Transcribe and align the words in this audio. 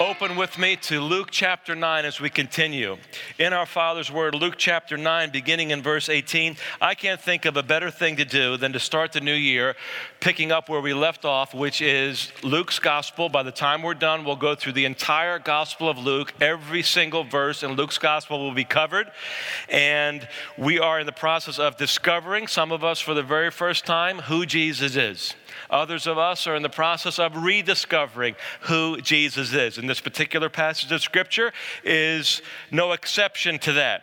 Open 0.00 0.36
with 0.36 0.58
me 0.58 0.76
to 0.76 1.00
Luke 1.00 1.26
chapter 1.32 1.74
9 1.74 2.04
as 2.04 2.20
we 2.20 2.30
continue. 2.30 2.98
In 3.36 3.52
our 3.52 3.66
Father's 3.66 4.12
Word, 4.12 4.32
Luke 4.32 4.54
chapter 4.56 4.96
9, 4.96 5.30
beginning 5.30 5.72
in 5.72 5.82
verse 5.82 6.08
18. 6.08 6.56
I 6.80 6.94
can't 6.94 7.20
think 7.20 7.46
of 7.46 7.56
a 7.56 7.64
better 7.64 7.90
thing 7.90 8.14
to 8.14 8.24
do 8.24 8.56
than 8.56 8.72
to 8.74 8.78
start 8.78 9.10
the 9.10 9.20
new 9.20 9.34
year 9.34 9.74
picking 10.20 10.52
up 10.52 10.68
where 10.68 10.80
we 10.80 10.94
left 10.94 11.24
off, 11.24 11.52
which 11.52 11.82
is 11.82 12.30
Luke's 12.44 12.78
Gospel. 12.78 13.28
By 13.28 13.42
the 13.42 13.50
time 13.50 13.82
we're 13.82 13.94
done, 13.94 14.24
we'll 14.24 14.36
go 14.36 14.54
through 14.54 14.74
the 14.74 14.84
entire 14.84 15.40
Gospel 15.40 15.88
of 15.88 15.98
Luke. 15.98 16.32
Every 16.40 16.84
single 16.84 17.24
verse 17.24 17.64
in 17.64 17.72
Luke's 17.72 17.98
Gospel 17.98 18.38
will 18.38 18.54
be 18.54 18.64
covered. 18.64 19.10
And 19.68 20.28
we 20.56 20.78
are 20.78 21.00
in 21.00 21.06
the 21.06 21.12
process 21.12 21.58
of 21.58 21.76
discovering, 21.76 22.46
some 22.46 22.70
of 22.70 22.84
us 22.84 23.00
for 23.00 23.14
the 23.14 23.24
very 23.24 23.50
first 23.50 23.84
time, 23.84 24.20
who 24.20 24.46
Jesus 24.46 24.94
is. 24.94 25.34
Others 25.70 26.06
of 26.06 26.18
us 26.18 26.46
are 26.46 26.56
in 26.56 26.62
the 26.62 26.68
process 26.68 27.18
of 27.18 27.36
rediscovering 27.36 28.36
who 28.62 29.00
Jesus 29.00 29.52
is. 29.52 29.78
And 29.78 29.88
this 29.88 30.00
particular 30.00 30.48
passage 30.48 30.92
of 30.92 31.02
Scripture 31.02 31.52
is 31.84 32.42
no 32.70 32.92
exception 32.92 33.58
to 33.60 33.72
that. 33.74 34.02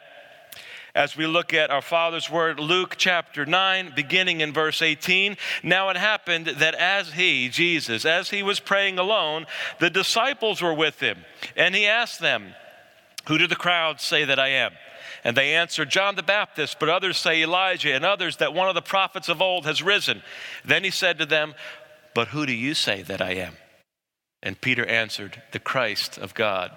As 0.94 1.18
we 1.18 1.28
look 1.28 1.54
at 1.54 1.72
our 1.72 1.82
Father's 1.82 2.30
Word, 2.30 2.58
Luke 2.58 2.96
chapter 2.98 3.46
9, 3.46 3.92
beginning 3.98 4.40
in 4.40 4.54
verse 4.54 4.82
18. 4.82 5.36
Now 5.62 5.90
it 5.90 5.98
happened 5.98 6.46
that 6.46 6.74
as 6.76 7.12
he, 7.12 7.50
Jesus, 7.50 8.06
as 8.06 8.30
he 8.30 8.44
was 8.44 8.62
praying 8.62 8.98
alone, 8.98 9.46
the 9.80 9.90
disciples 9.90 10.62
were 10.62 10.74
with 10.74 11.02
him. 11.02 11.26
And 11.58 11.76
he 11.76 11.86
asked 11.86 12.22
them, 12.22 12.56
Who 13.28 13.38
do 13.38 13.48
the 13.48 13.56
crowds 13.56 14.04
say 14.04 14.26
that 14.26 14.40
I 14.40 14.50
am? 14.50 14.72
And 15.24 15.36
they 15.36 15.56
answered, 15.56 15.90
John 15.90 16.16
the 16.16 16.24
Baptist, 16.24 16.78
but 16.80 16.90
others 16.90 17.18
say 17.18 17.42
Elijah, 17.42 17.94
and 17.94 18.06
others 18.06 18.38
that 18.38 18.54
one 18.54 18.70
of 18.70 18.76
the 18.76 18.82
prophets 18.82 19.28
of 19.28 19.42
old 19.42 19.66
has 19.66 19.82
risen. 19.82 20.22
Then 20.64 20.84
he 20.84 20.92
said 20.92 21.18
to 21.18 21.26
them, 21.26 21.56
But 22.14 22.28
who 22.30 22.46
do 22.46 22.54
you 22.54 22.76
say 22.76 23.02
that 23.04 23.22
I 23.22 23.32
am? 23.32 23.54
And 24.44 24.62
Peter 24.62 24.86
answered, 24.86 25.42
The 25.52 25.60
Christ 25.60 26.20
of 26.20 26.36
God. 26.36 26.72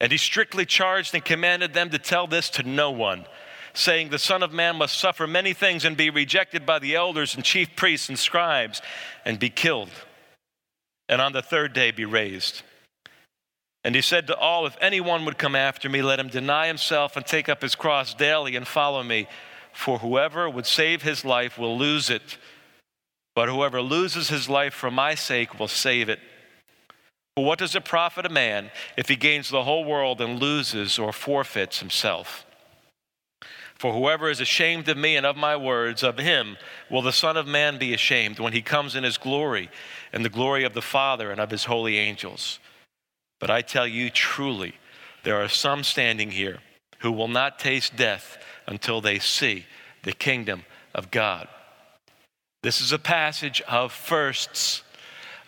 And 0.00 0.10
he 0.10 0.18
strictly 0.18 0.66
charged 0.66 1.14
and 1.14 1.24
commanded 1.24 1.72
them 1.72 1.90
to 1.90 1.98
tell 1.98 2.26
this 2.26 2.50
to 2.50 2.64
no 2.64 2.90
one, 2.90 3.24
saying, 3.72 4.08
The 4.08 4.18
Son 4.18 4.42
of 4.42 4.52
Man 4.52 4.76
must 4.76 4.98
suffer 4.98 5.28
many 5.28 5.52
things 5.52 5.84
and 5.84 5.96
be 5.96 6.10
rejected 6.10 6.66
by 6.66 6.80
the 6.80 6.96
elders 6.96 7.36
and 7.36 7.44
chief 7.44 7.76
priests 7.76 8.08
and 8.08 8.18
scribes 8.18 8.82
and 9.24 9.38
be 9.38 9.48
killed, 9.50 9.90
and 11.08 11.22
on 11.22 11.32
the 11.32 11.42
third 11.42 11.72
day 11.72 11.92
be 11.92 12.04
raised. 12.04 12.62
And 13.86 13.94
he 13.94 14.00
said 14.00 14.26
to 14.26 14.36
all, 14.36 14.66
If 14.66 14.76
anyone 14.80 15.24
would 15.26 15.38
come 15.38 15.54
after 15.54 15.88
me, 15.88 16.02
let 16.02 16.18
him 16.18 16.26
deny 16.26 16.66
himself 16.66 17.16
and 17.16 17.24
take 17.24 17.48
up 17.48 17.62
his 17.62 17.76
cross 17.76 18.14
daily 18.14 18.56
and 18.56 18.66
follow 18.66 19.04
me. 19.04 19.28
For 19.72 20.00
whoever 20.00 20.50
would 20.50 20.66
save 20.66 21.02
his 21.02 21.24
life 21.24 21.56
will 21.56 21.78
lose 21.78 22.10
it, 22.10 22.36
but 23.36 23.48
whoever 23.48 23.80
loses 23.80 24.28
his 24.28 24.48
life 24.48 24.74
for 24.74 24.90
my 24.90 25.14
sake 25.14 25.60
will 25.60 25.68
save 25.68 26.08
it. 26.08 26.18
For 27.36 27.44
what 27.44 27.60
does 27.60 27.76
it 27.76 27.84
profit 27.84 28.26
a 28.26 28.28
man 28.28 28.72
if 28.96 29.08
he 29.08 29.14
gains 29.14 29.50
the 29.50 29.62
whole 29.62 29.84
world 29.84 30.20
and 30.20 30.40
loses 30.40 30.98
or 30.98 31.12
forfeits 31.12 31.78
himself? 31.78 32.44
For 33.76 33.92
whoever 33.92 34.28
is 34.28 34.40
ashamed 34.40 34.88
of 34.88 34.96
me 34.96 35.14
and 35.14 35.24
of 35.24 35.36
my 35.36 35.54
words, 35.56 36.02
of 36.02 36.18
him 36.18 36.56
will 36.90 37.02
the 37.02 37.12
Son 37.12 37.36
of 37.36 37.46
Man 37.46 37.78
be 37.78 37.94
ashamed 37.94 38.40
when 38.40 38.52
he 38.52 38.62
comes 38.62 38.96
in 38.96 39.04
his 39.04 39.16
glory 39.16 39.70
and 40.12 40.24
the 40.24 40.28
glory 40.28 40.64
of 40.64 40.74
the 40.74 40.82
Father 40.82 41.30
and 41.30 41.40
of 41.40 41.52
his 41.52 41.66
holy 41.66 41.98
angels. 41.98 42.58
But 43.38 43.50
I 43.50 43.62
tell 43.62 43.86
you 43.86 44.10
truly, 44.10 44.74
there 45.24 45.42
are 45.42 45.48
some 45.48 45.84
standing 45.84 46.30
here 46.30 46.58
who 47.00 47.12
will 47.12 47.28
not 47.28 47.58
taste 47.58 47.96
death 47.96 48.38
until 48.66 49.00
they 49.00 49.18
see 49.18 49.66
the 50.02 50.12
kingdom 50.12 50.64
of 50.94 51.10
God. 51.10 51.48
This 52.62 52.80
is 52.80 52.92
a 52.92 52.98
passage 52.98 53.60
of 53.68 53.92
firsts. 53.92 54.82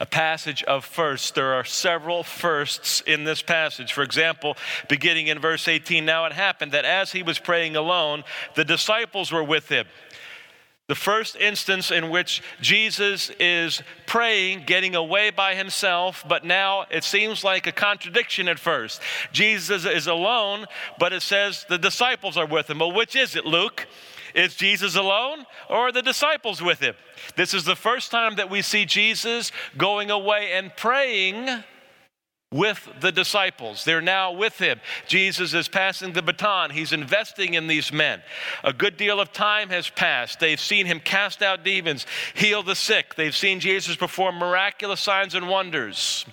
A 0.00 0.06
passage 0.06 0.62
of 0.64 0.84
firsts. 0.84 1.32
There 1.32 1.54
are 1.54 1.64
several 1.64 2.22
firsts 2.22 3.00
in 3.00 3.24
this 3.24 3.42
passage. 3.42 3.92
For 3.92 4.02
example, 4.02 4.56
beginning 4.88 5.26
in 5.26 5.40
verse 5.40 5.66
18, 5.66 6.04
now 6.04 6.26
it 6.26 6.32
happened 6.32 6.72
that 6.72 6.84
as 6.84 7.10
he 7.10 7.24
was 7.24 7.40
praying 7.40 7.74
alone, 7.74 8.22
the 8.54 8.64
disciples 8.64 9.32
were 9.32 9.42
with 9.42 9.68
him. 9.68 9.86
The 10.88 10.94
first 10.94 11.36
instance 11.36 11.90
in 11.90 12.08
which 12.08 12.42
Jesus 12.62 13.30
is 13.38 13.82
praying, 14.06 14.64
getting 14.64 14.94
away 14.94 15.28
by 15.28 15.54
himself, 15.54 16.24
but 16.26 16.46
now 16.46 16.86
it 16.90 17.04
seems 17.04 17.44
like 17.44 17.66
a 17.66 17.72
contradiction 17.72 18.48
at 18.48 18.58
first. 18.58 19.02
Jesus 19.30 19.84
is 19.84 20.06
alone, 20.06 20.64
but 20.98 21.12
it 21.12 21.20
says 21.20 21.66
the 21.68 21.76
disciples 21.76 22.38
are 22.38 22.46
with 22.46 22.70
him. 22.70 22.78
Well, 22.78 22.92
which 22.92 23.16
is 23.16 23.36
it, 23.36 23.44
Luke? 23.44 23.86
Is 24.34 24.54
Jesus 24.54 24.96
alone 24.96 25.44
or 25.68 25.88
are 25.88 25.92
the 25.92 26.00
disciples 26.00 26.62
with 26.62 26.80
him? 26.80 26.94
This 27.36 27.52
is 27.52 27.64
the 27.64 27.76
first 27.76 28.10
time 28.10 28.36
that 28.36 28.48
we 28.48 28.62
see 28.62 28.86
Jesus 28.86 29.52
going 29.76 30.10
away 30.10 30.52
and 30.52 30.74
praying 30.74 31.64
with 32.50 32.88
the 33.00 33.12
disciples. 33.12 33.84
They're 33.84 34.00
now 34.00 34.32
with 34.32 34.58
him. 34.58 34.80
Jesus 35.06 35.52
is 35.52 35.68
passing 35.68 36.12
the 36.12 36.22
baton. 36.22 36.70
He's 36.70 36.92
investing 36.92 37.54
in 37.54 37.66
these 37.66 37.92
men. 37.92 38.22
A 38.64 38.72
good 38.72 38.96
deal 38.96 39.20
of 39.20 39.32
time 39.32 39.68
has 39.68 39.90
passed. 39.90 40.40
They've 40.40 40.60
seen 40.60 40.86
him 40.86 41.00
cast 41.00 41.42
out 41.42 41.62
demons, 41.62 42.06
heal 42.34 42.62
the 42.62 42.74
sick. 42.74 43.14
They've 43.16 43.36
seen 43.36 43.60
Jesus 43.60 43.96
perform 43.96 44.36
miraculous 44.36 45.00
signs 45.00 45.34
and 45.34 45.48
wonders. 45.48 46.24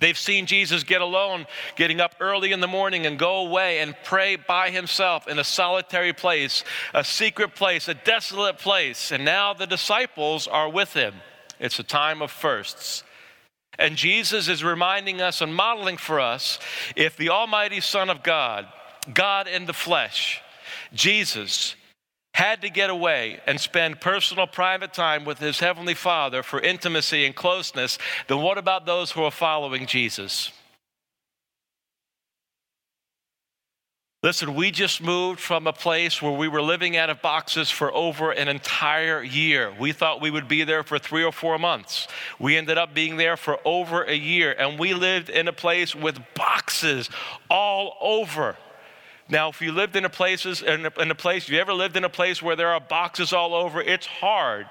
They've 0.00 0.18
seen 0.18 0.46
Jesus 0.46 0.82
get 0.82 1.00
alone, 1.00 1.46
getting 1.76 2.00
up 2.00 2.16
early 2.18 2.50
in 2.50 2.58
the 2.58 2.66
morning 2.66 3.06
and 3.06 3.16
go 3.16 3.46
away 3.46 3.78
and 3.78 3.94
pray 4.02 4.34
by 4.34 4.70
himself 4.70 5.28
in 5.28 5.38
a 5.38 5.44
solitary 5.44 6.12
place, 6.12 6.64
a 6.92 7.04
secret 7.04 7.54
place, 7.54 7.86
a 7.86 7.94
desolate 7.94 8.58
place. 8.58 9.12
And 9.12 9.24
now 9.24 9.54
the 9.54 9.68
disciples 9.68 10.48
are 10.48 10.68
with 10.68 10.94
him. 10.94 11.14
It's 11.60 11.78
a 11.78 11.84
time 11.84 12.22
of 12.22 12.32
firsts. 12.32 13.04
And 13.78 13.96
Jesus 13.96 14.48
is 14.48 14.64
reminding 14.64 15.20
us 15.20 15.40
and 15.40 15.54
modeling 15.54 15.96
for 15.96 16.20
us 16.20 16.58
if 16.96 17.16
the 17.16 17.30
Almighty 17.30 17.80
Son 17.80 18.10
of 18.10 18.22
God, 18.22 18.66
God 19.12 19.48
in 19.48 19.66
the 19.66 19.72
flesh, 19.72 20.40
Jesus, 20.92 21.76
had 22.34 22.62
to 22.62 22.68
get 22.68 22.90
away 22.90 23.40
and 23.46 23.60
spend 23.60 24.00
personal, 24.00 24.46
private 24.46 24.92
time 24.92 25.24
with 25.24 25.38
his 25.38 25.60
Heavenly 25.60 25.94
Father 25.94 26.42
for 26.42 26.60
intimacy 26.60 27.24
and 27.24 27.34
closeness, 27.34 27.96
then 28.26 28.38
what 28.38 28.58
about 28.58 28.86
those 28.86 29.12
who 29.12 29.22
are 29.22 29.30
following 29.30 29.86
Jesus? 29.86 30.50
Listen, 34.24 34.54
we 34.54 34.70
just 34.70 35.02
moved 35.02 35.38
from 35.38 35.66
a 35.66 35.72
place 35.74 36.22
where 36.22 36.32
we 36.32 36.48
were 36.48 36.62
living 36.62 36.96
out 36.96 37.10
of 37.10 37.20
boxes 37.20 37.70
for 37.70 37.92
over 37.92 38.30
an 38.30 38.48
entire 38.48 39.22
year. 39.22 39.70
We 39.78 39.92
thought 39.92 40.22
we 40.22 40.30
would 40.30 40.48
be 40.48 40.64
there 40.64 40.82
for 40.82 40.98
three 40.98 41.22
or 41.22 41.30
four 41.30 41.58
months. 41.58 42.08
We 42.38 42.56
ended 42.56 42.78
up 42.78 42.94
being 42.94 43.18
there 43.18 43.36
for 43.36 43.58
over 43.66 44.02
a 44.02 44.14
year, 44.14 44.56
and 44.58 44.78
we 44.78 44.94
lived 44.94 45.28
in 45.28 45.46
a 45.46 45.52
place 45.52 45.94
with 45.94 46.18
boxes 46.34 47.10
all 47.50 47.98
over. 48.00 48.56
Now, 49.28 49.50
if 49.50 49.60
you 49.60 49.72
lived 49.72 49.94
in 49.94 50.06
a 50.06 50.08
places 50.08 50.62
in 50.62 50.86
a, 50.86 51.02
in 51.02 51.10
a 51.10 51.14
place, 51.14 51.46
you 51.50 51.58
ever 51.58 51.74
lived 51.74 51.98
in 51.98 52.04
a 52.04 52.08
place 52.08 52.40
where 52.40 52.56
there 52.56 52.70
are 52.70 52.80
boxes 52.80 53.34
all 53.34 53.52
over, 53.52 53.82
it's 53.82 54.06
hard 54.06 54.66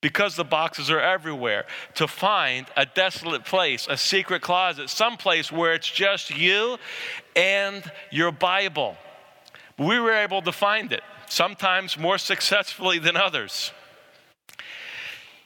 because 0.00 0.36
the 0.36 0.44
boxes 0.44 0.90
are 0.90 1.00
everywhere, 1.00 1.66
to 1.94 2.06
find 2.06 2.66
a 2.76 2.86
desolate 2.86 3.44
place, 3.44 3.86
a 3.88 3.96
secret 3.96 4.42
closet, 4.42 4.88
some 4.88 5.16
place 5.16 5.50
where 5.50 5.74
it's 5.74 5.90
just 5.90 6.30
you 6.30 6.78
and 7.34 7.82
your 8.10 8.30
Bible. 8.30 8.96
We 9.76 9.98
were 9.98 10.12
able 10.12 10.42
to 10.42 10.52
find 10.52 10.92
it, 10.92 11.02
sometimes 11.28 11.98
more 11.98 12.18
successfully 12.18 12.98
than 12.98 13.16
others. 13.16 13.72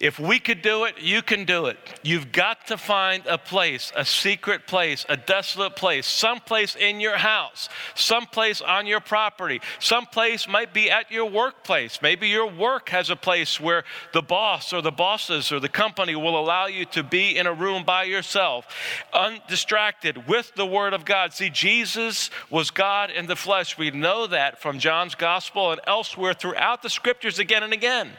If 0.03 0.19
we 0.19 0.41
could 0.41 0.63
do 0.63 0.83
it, 0.83 1.01
you 1.01 1.23
can 1.23 1.45
do 1.45 1.67
it. 1.67 1.79
You've 2.03 2.33
got 2.33 2.67
to 2.67 2.77
find 2.77 3.25
a 3.25 3.39
place, 3.39 3.93
a 3.95 4.05
secret 4.05 4.67
place, 4.67 5.07
a 5.09 5.17
desolate 5.17 5.77
place, 5.77 6.09
someplace 6.09 6.75
in 6.75 6.99
your 6.99 7.17
house, 7.17 7.69
someplace 7.95 8.61
on 8.61 8.89
your 8.89 8.99
property, 8.99 9.61
someplace 9.79 10.49
might 10.49 10.75
be 10.75 10.91
at 10.91 11.13
your 11.13 11.27
workplace. 11.31 12.03
Maybe 12.03 12.27
your 12.27 12.51
work 12.51 12.89
has 12.89 13.11
a 13.11 13.17
place 13.17 13.61
where 13.61 13.85
the 14.13 14.23
boss 14.23 14.73
or 14.73 14.83
the 14.83 14.91
bosses 14.91 15.53
or 15.53 15.61
the 15.61 15.69
company 15.69 16.17
will 16.17 16.37
allow 16.37 16.67
you 16.67 16.85
to 16.87 17.05
be 17.05 17.39
in 17.39 17.47
a 17.47 17.55
room 17.55 17.85
by 17.85 18.03
yourself, 18.03 18.67
undistracted 19.15 20.27
with 20.27 20.53
the 20.57 20.67
Word 20.67 20.95
of 20.95 21.05
God. 21.05 21.33
See, 21.33 21.49
Jesus 21.49 22.29
was 22.51 22.73
God 22.73 23.13
in 23.13 23.27
the 23.27 23.37
flesh. 23.37 23.79
We 23.79 23.93
know 23.93 24.27
that 24.27 24.61
from 24.61 24.81
John's 24.81 25.15
Gospel 25.15 25.71
and 25.71 25.81
elsewhere 25.87 26.35
throughout 26.35 26.83
the 26.83 26.91
scriptures 26.91 27.39
again 27.39 27.63
and 27.63 27.73
again. 27.73 28.11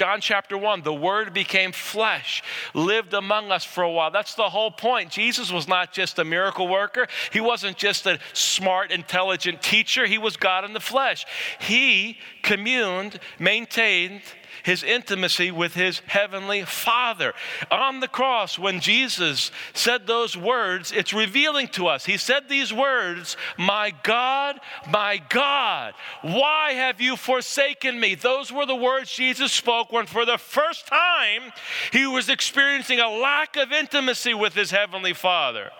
John 0.00 0.22
chapter 0.22 0.56
1, 0.56 0.80
the 0.80 0.94
Word 0.94 1.34
became 1.34 1.72
flesh, 1.72 2.42
lived 2.72 3.12
among 3.12 3.52
us 3.52 3.66
for 3.66 3.84
a 3.84 3.90
while. 3.90 4.10
That's 4.10 4.34
the 4.34 4.48
whole 4.48 4.70
point. 4.70 5.10
Jesus 5.10 5.52
was 5.52 5.68
not 5.68 5.92
just 5.92 6.18
a 6.18 6.24
miracle 6.24 6.68
worker, 6.68 7.06
He 7.34 7.42
wasn't 7.42 7.76
just 7.76 8.06
a 8.06 8.18
smart, 8.32 8.92
intelligent 8.92 9.60
teacher, 9.60 10.06
He 10.06 10.16
was 10.16 10.38
God 10.38 10.64
in 10.64 10.72
the 10.72 10.80
flesh. 10.80 11.26
He 11.58 12.16
communed, 12.42 13.20
maintained, 13.38 14.22
his 14.62 14.82
intimacy 14.82 15.50
with 15.50 15.74
his 15.74 16.00
heavenly 16.00 16.62
Father. 16.64 17.34
On 17.70 18.00
the 18.00 18.08
cross, 18.08 18.58
when 18.58 18.80
Jesus 18.80 19.50
said 19.72 20.06
those 20.06 20.36
words, 20.36 20.92
it's 20.92 21.12
revealing 21.12 21.68
to 21.68 21.86
us. 21.86 22.04
He 22.04 22.16
said 22.16 22.48
these 22.48 22.72
words, 22.72 23.36
My 23.58 23.92
God, 24.02 24.60
my 24.90 25.22
God, 25.28 25.94
why 26.22 26.72
have 26.72 27.00
you 27.00 27.16
forsaken 27.16 27.98
me? 27.98 28.14
Those 28.14 28.52
were 28.52 28.66
the 28.66 28.74
words 28.74 29.12
Jesus 29.12 29.52
spoke 29.52 29.92
when, 29.92 30.06
for 30.06 30.24
the 30.24 30.38
first 30.38 30.86
time, 30.86 31.52
he 31.92 32.06
was 32.06 32.28
experiencing 32.28 33.00
a 33.00 33.08
lack 33.08 33.56
of 33.56 33.72
intimacy 33.72 34.34
with 34.34 34.54
his 34.54 34.70
heavenly 34.70 35.14
Father. 35.14 35.70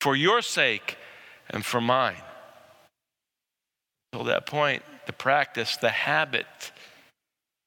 For 0.00 0.14
your 0.14 0.42
sake 0.42 0.96
and 1.50 1.64
for 1.64 1.80
mine. 1.80 2.16
Till 4.12 4.24
that 4.24 4.46
point, 4.46 4.82
the 5.06 5.12
practice, 5.12 5.76
the 5.76 5.90
habit, 5.90 6.46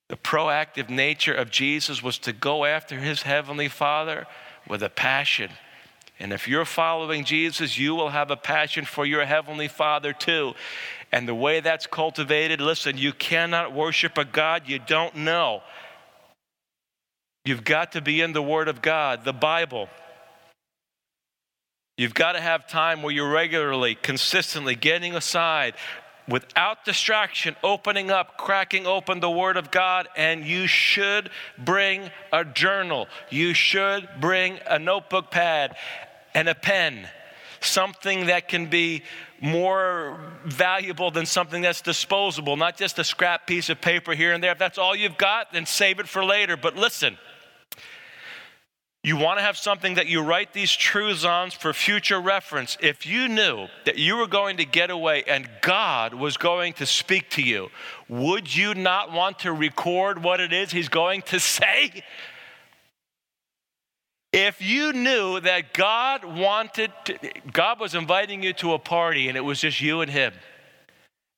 the 0.08 0.16
proactive 0.16 0.88
nature 0.88 1.34
of 1.34 1.50
Jesus 1.50 2.02
was 2.02 2.18
to 2.18 2.32
go 2.32 2.64
after 2.64 2.98
his 2.98 3.22
heavenly 3.22 3.68
Father 3.68 4.26
with 4.66 4.82
a 4.82 4.88
passion. 4.88 5.50
And 6.18 6.32
if 6.32 6.48
you're 6.48 6.64
following 6.64 7.24
Jesus, 7.24 7.78
you 7.78 7.94
will 7.94 8.08
have 8.08 8.30
a 8.30 8.36
passion 8.36 8.84
for 8.84 9.06
your 9.06 9.24
heavenly 9.24 9.68
Father 9.68 10.12
too. 10.12 10.54
And 11.12 11.28
the 11.28 11.34
way 11.34 11.60
that's 11.60 11.86
cultivated, 11.86 12.60
listen, 12.60 12.98
you 12.98 13.12
cannot 13.12 13.72
worship 13.72 14.18
a 14.18 14.24
God 14.24 14.64
you 14.66 14.78
don't 14.78 15.14
know. 15.14 15.62
You've 17.44 17.64
got 17.64 17.92
to 17.92 18.00
be 18.00 18.20
in 18.20 18.32
the 18.32 18.42
Word 18.42 18.68
of 18.68 18.82
God, 18.82 19.24
the 19.24 19.32
Bible. 19.32 19.88
You've 21.96 22.14
got 22.14 22.32
to 22.32 22.40
have 22.40 22.68
time 22.68 23.02
where 23.02 23.12
you're 23.12 23.30
regularly, 23.30 23.94
consistently 23.94 24.74
getting 24.74 25.14
aside, 25.14 25.74
without 26.28 26.84
distraction, 26.84 27.56
opening 27.62 28.10
up, 28.10 28.36
cracking 28.36 28.86
open 28.86 29.20
the 29.20 29.30
Word 29.30 29.56
of 29.56 29.70
God, 29.70 30.08
and 30.16 30.44
you 30.44 30.66
should 30.66 31.30
bring 31.56 32.10
a 32.32 32.44
journal. 32.44 33.08
You 33.30 33.54
should 33.54 34.08
bring 34.20 34.58
a 34.66 34.78
notebook 34.78 35.30
pad 35.30 35.76
and 36.34 36.48
a 36.48 36.54
pen, 36.54 37.08
something 37.60 38.26
that 38.26 38.48
can 38.48 38.66
be 38.66 39.02
more 39.40 40.20
valuable 40.44 41.10
than 41.10 41.24
something 41.24 41.62
that's 41.62 41.80
disposable, 41.80 42.56
not 42.56 42.76
just 42.76 42.98
a 42.98 43.04
scrap 43.04 43.46
piece 43.46 43.70
of 43.70 43.80
paper 43.80 44.12
here 44.12 44.32
and 44.32 44.42
there. 44.42 44.52
If 44.52 44.58
that's 44.58 44.78
all 44.78 44.94
you've 44.94 45.18
got, 45.18 45.52
then 45.52 45.64
save 45.64 46.00
it 46.00 46.08
for 46.08 46.24
later. 46.24 46.56
But 46.56 46.76
listen, 46.76 47.16
you 49.08 49.16
want 49.16 49.38
to 49.38 49.42
have 49.42 49.56
something 49.56 49.94
that 49.94 50.06
you 50.06 50.20
write 50.20 50.52
these 50.52 50.70
truths 50.70 51.24
on 51.24 51.50
for 51.50 51.72
future 51.72 52.20
reference. 52.20 52.76
If 52.80 53.06
you 53.06 53.26
knew 53.26 53.68
that 53.86 53.96
you 53.96 54.18
were 54.18 54.26
going 54.26 54.58
to 54.58 54.66
get 54.66 54.90
away 54.90 55.24
and 55.26 55.48
God 55.62 56.12
was 56.12 56.36
going 56.36 56.74
to 56.74 56.84
speak 56.84 57.30
to 57.30 57.42
you, 57.42 57.70
would 58.10 58.54
you 58.54 58.74
not 58.74 59.10
want 59.10 59.38
to 59.40 59.52
record 59.52 60.22
what 60.22 60.40
it 60.40 60.52
is 60.52 60.70
He's 60.70 60.90
going 60.90 61.22
to 61.22 61.40
say? 61.58 62.04
If 64.30 64.60
you 64.60 64.92
knew 64.92 65.40
that 65.40 65.72
God 65.72 66.26
wanted 66.26 66.92
to, 67.06 67.18
God 67.50 67.80
was 67.80 67.94
inviting 67.94 68.42
you 68.42 68.52
to 68.54 68.74
a 68.74 68.78
party 68.78 69.28
and 69.28 69.38
it 69.38 69.40
was 69.40 69.58
just 69.58 69.80
you 69.80 70.02
and 70.02 70.10
Him 70.10 70.34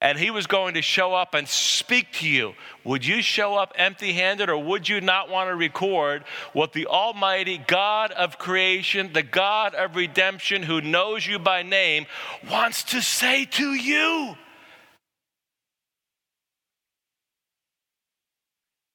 and 0.00 0.19
he 0.19 0.31
was 0.31 0.47
going 0.47 0.75
to 0.75 0.82
show 0.82 1.12
up 1.14 1.35
and 1.35 1.47
speak 1.47 2.12
to 2.14 2.29
you, 2.29 2.55
would 2.85 3.05
you 3.05 3.20
show 3.20 3.56
up 3.56 3.73
empty 3.76 4.12
handed 4.12 4.49
or 4.49 4.56
would 4.56 4.88
you 4.88 5.00
not 5.00 5.29
want 5.29 5.50
to 5.50 5.55
record 5.55 6.25
what 6.52 6.73
the 6.73 6.87
Almighty 6.87 7.58
God 7.58 8.11
of 8.12 8.38
creation, 8.38 9.12
the 9.12 9.23
God 9.23 9.75
of 9.75 9.97
redemption 9.97 10.62
who 10.62 10.81
knows 10.81 11.26
you 11.26 11.38
by 11.38 11.62
name, 11.62 12.06
wants 12.50 12.82
to 12.85 13.02
say 13.02 13.44
to 13.44 13.75
you? 13.75 14.37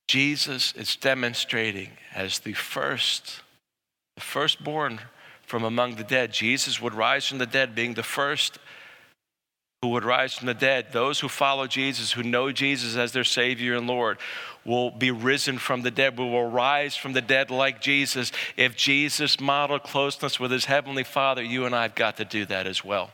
Jesus 0.08 0.74
is 0.74 0.96
demonstrating 0.96 1.90
as 2.14 2.40
the 2.40 2.54
first, 2.54 3.42
the 4.16 4.22
firstborn 4.22 5.02
from 5.44 5.64
among 5.64 5.96
the 5.96 6.04
dead. 6.04 6.32
Jesus 6.32 6.82
would 6.82 6.94
rise 6.94 7.28
from 7.28 7.38
the 7.38 7.46
dead, 7.46 7.76
being 7.76 7.94
the 7.94 8.04
first 8.04 8.60
who 9.86 9.92
would 9.92 10.04
rise 10.04 10.34
from 10.34 10.48
the 10.48 10.54
dead. 10.56 10.88
Those 10.92 11.20
who 11.20 11.30
follow 11.30 11.68
Jesus, 11.68 12.12
who 12.12 12.24
know 12.24 12.52
Jesus 12.52 12.98
as 12.98 13.12
their 13.12 13.24
Savior 13.24 13.76
and 13.76 13.86
Lord, 13.86 14.18
will 14.66 14.90
be 14.90 15.12
risen 15.12 15.60
from 15.60 15.84
the 15.84 15.92
dead. 15.92 16.18
We 16.18 16.26
will 16.26 16.50
rise 16.50 16.96
from 16.96 17.14
the 17.14 17.22
dead 17.22 17.52
like 17.52 17.82
Jesus. 17.82 18.32
If 18.58 18.76
Jesus 18.76 19.40
modeled 19.40 19.84
closeness 19.84 20.40
with 20.40 20.50
his 20.50 20.66
Heavenly 20.66 21.04
Father, 21.04 21.44
you 21.44 21.66
and 21.66 21.76
I 21.76 21.84
have 21.84 21.94
got 21.94 22.18
to 22.18 22.26
do 22.26 22.48
that 22.48 22.66
as 22.66 22.84
well. 22.84 23.12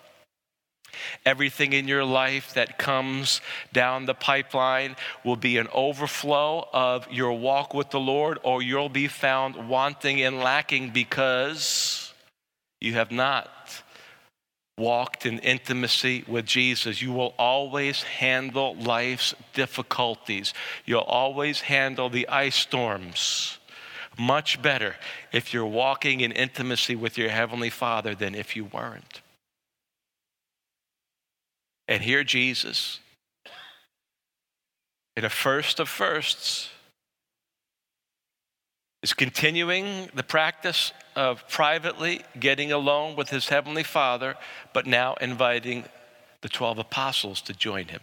Everything 1.25 1.73
in 1.73 1.89
your 1.89 2.05
life 2.05 2.53
that 2.53 2.77
comes 2.77 3.41
down 3.73 4.05
the 4.05 4.13
pipeline 4.13 4.95
will 5.25 5.35
be 5.35 5.57
an 5.57 5.67
overflow 5.73 6.69
of 6.71 7.05
your 7.11 7.33
walk 7.33 7.73
with 7.73 7.89
the 7.89 7.99
Lord, 7.99 8.39
or 8.43 8.61
you'll 8.61 8.87
be 8.87 9.09
found 9.09 9.67
wanting 9.67 10.21
and 10.21 10.39
lacking 10.39 10.91
because 10.91 12.13
you 12.79 12.93
have 12.93 13.11
not 13.11 13.49
walked 14.81 15.25
in 15.25 15.39
intimacy 15.39 16.25
with 16.27 16.45
Jesus, 16.45 17.01
you 17.01 17.11
will 17.13 17.33
always 17.37 18.03
handle 18.03 18.75
life's 18.75 19.33
difficulties. 19.53 20.53
You'll 20.85 21.01
always 21.01 21.61
handle 21.61 22.09
the 22.09 22.27
ice 22.27 22.55
storms 22.55 23.59
much 24.17 24.61
better 24.61 24.95
if 25.31 25.53
you're 25.53 25.65
walking 25.65 26.21
in 26.21 26.31
intimacy 26.31 26.95
with 26.95 27.17
your 27.17 27.29
Heavenly 27.29 27.69
Father 27.69 28.13
than 28.13 28.35
if 28.35 28.55
you 28.55 28.65
weren't. 28.65 29.21
And 31.87 32.03
here, 32.03 32.23
Jesus, 32.23 32.99
in 35.15 35.25
a 35.25 35.29
first 35.29 35.79
of 35.79 35.89
firsts, 35.89 36.69
is 39.03 39.13
continuing 39.13 40.09
the 40.13 40.23
practice 40.23 40.93
of 41.15 41.47
privately 41.47 42.21
getting 42.39 42.71
alone 42.71 43.15
with 43.15 43.29
his 43.29 43.49
heavenly 43.49 43.83
Father, 43.83 44.35
but 44.73 44.85
now 44.85 45.15
inviting 45.15 45.85
the 46.41 46.49
12 46.49 46.79
apostles 46.79 47.41
to 47.41 47.53
join 47.53 47.87
him. 47.87 48.01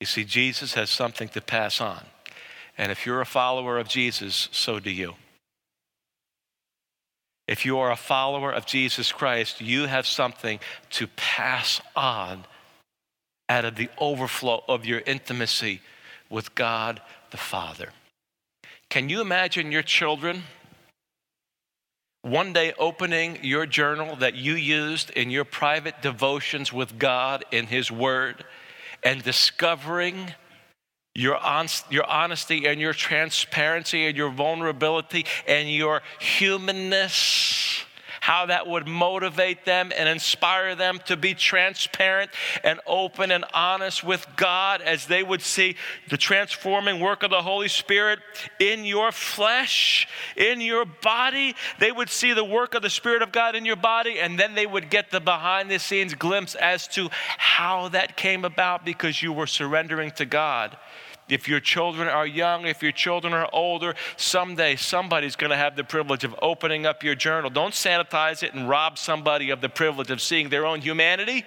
You 0.00 0.06
see, 0.06 0.24
Jesus 0.24 0.74
has 0.74 0.90
something 0.90 1.28
to 1.28 1.40
pass 1.40 1.80
on. 1.80 2.04
And 2.76 2.92
if 2.92 3.06
you're 3.06 3.20
a 3.20 3.26
follower 3.26 3.78
of 3.78 3.88
Jesus, 3.88 4.48
so 4.52 4.78
do 4.78 4.90
you. 4.90 5.14
If 7.46 7.64
you 7.64 7.78
are 7.78 7.92
a 7.92 7.96
follower 7.96 8.52
of 8.52 8.66
Jesus 8.66 9.12
Christ, 9.12 9.60
you 9.60 9.86
have 9.86 10.06
something 10.06 10.58
to 10.90 11.06
pass 11.06 11.80
on 11.94 12.44
out 13.48 13.64
of 13.64 13.76
the 13.76 13.88
overflow 13.98 14.64
of 14.68 14.84
your 14.84 15.00
intimacy 15.06 15.80
with 16.28 16.54
God 16.54 17.00
the 17.30 17.36
Father. 17.36 17.90
Can 18.96 19.10
you 19.10 19.20
imagine 19.20 19.72
your 19.72 19.82
children 19.82 20.42
one 22.22 22.54
day 22.54 22.72
opening 22.78 23.38
your 23.42 23.66
journal 23.66 24.16
that 24.16 24.36
you 24.36 24.54
used 24.54 25.10
in 25.10 25.28
your 25.28 25.44
private 25.44 26.00
devotions 26.00 26.72
with 26.72 26.98
God 26.98 27.44
in 27.52 27.66
His 27.66 27.92
Word 27.92 28.42
and 29.02 29.22
discovering 29.22 30.32
your, 31.14 31.36
on, 31.36 31.66
your 31.90 32.06
honesty 32.06 32.66
and 32.66 32.80
your 32.80 32.94
transparency 32.94 34.06
and 34.06 34.16
your 34.16 34.30
vulnerability 34.30 35.26
and 35.46 35.70
your 35.70 36.00
humanness? 36.18 37.65
How 38.26 38.46
that 38.46 38.66
would 38.66 38.88
motivate 38.88 39.64
them 39.64 39.92
and 39.96 40.08
inspire 40.08 40.74
them 40.74 40.98
to 41.06 41.16
be 41.16 41.32
transparent 41.32 42.28
and 42.64 42.80
open 42.84 43.30
and 43.30 43.44
honest 43.54 44.02
with 44.02 44.26
God 44.34 44.82
as 44.82 45.06
they 45.06 45.22
would 45.22 45.42
see 45.42 45.76
the 46.08 46.16
transforming 46.16 46.98
work 46.98 47.22
of 47.22 47.30
the 47.30 47.40
Holy 47.40 47.68
Spirit 47.68 48.18
in 48.58 48.84
your 48.84 49.12
flesh, 49.12 50.08
in 50.36 50.60
your 50.60 50.84
body. 50.84 51.54
They 51.78 51.92
would 51.92 52.10
see 52.10 52.32
the 52.32 52.42
work 52.42 52.74
of 52.74 52.82
the 52.82 52.90
Spirit 52.90 53.22
of 53.22 53.30
God 53.30 53.54
in 53.54 53.64
your 53.64 53.76
body, 53.76 54.18
and 54.18 54.36
then 54.36 54.56
they 54.56 54.66
would 54.66 54.90
get 54.90 55.12
the 55.12 55.20
behind 55.20 55.70
the 55.70 55.78
scenes 55.78 56.12
glimpse 56.12 56.56
as 56.56 56.88
to 56.88 57.10
how 57.12 57.90
that 57.90 58.16
came 58.16 58.44
about 58.44 58.84
because 58.84 59.22
you 59.22 59.32
were 59.32 59.46
surrendering 59.46 60.10
to 60.16 60.26
God 60.26 60.76
if 61.28 61.48
your 61.48 61.60
children 61.60 62.08
are 62.08 62.26
young, 62.26 62.66
if 62.66 62.82
your 62.82 62.92
children 62.92 63.32
are 63.32 63.48
older, 63.52 63.94
someday 64.16 64.76
somebody's 64.76 65.36
going 65.36 65.50
to 65.50 65.56
have 65.56 65.76
the 65.76 65.84
privilege 65.84 66.24
of 66.24 66.34
opening 66.40 66.86
up 66.86 67.02
your 67.02 67.14
journal. 67.14 67.50
Don't 67.50 67.74
sanitize 67.74 68.42
it 68.42 68.54
and 68.54 68.68
rob 68.68 68.98
somebody 68.98 69.50
of 69.50 69.60
the 69.60 69.68
privilege 69.68 70.10
of 70.10 70.20
seeing 70.20 70.48
their 70.48 70.66
own 70.66 70.80
humanity. 70.80 71.44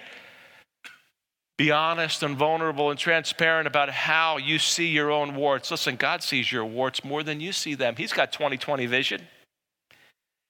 Be 1.56 1.70
honest 1.70 2.22
and 2.22 2.36
vulnerable 2.36 2.90
and 2.90 2.98
transparent 2.98 3.66
about 3.66 3.90
how 3.90 4.38
you 4.38 4.58
see 4.58 4.86
your 4.86 5.10
own 5.10 5.34
warts. 5.34 5.70
Listen, 5.70 5.96
God 5.96 6.22
sees 6.22 6.50
your 6.50 6.64
warts 6.64 7.04
more 7.04 7.22
than 7.22 7.38
you 7.40 7.52
see 7.52 7.74
them. 7.74 7.96
He's 7.96 8.14
got 8.14 8.32
20 8.32 8.56
20 8.56 8.86
vision. 8.86 9.26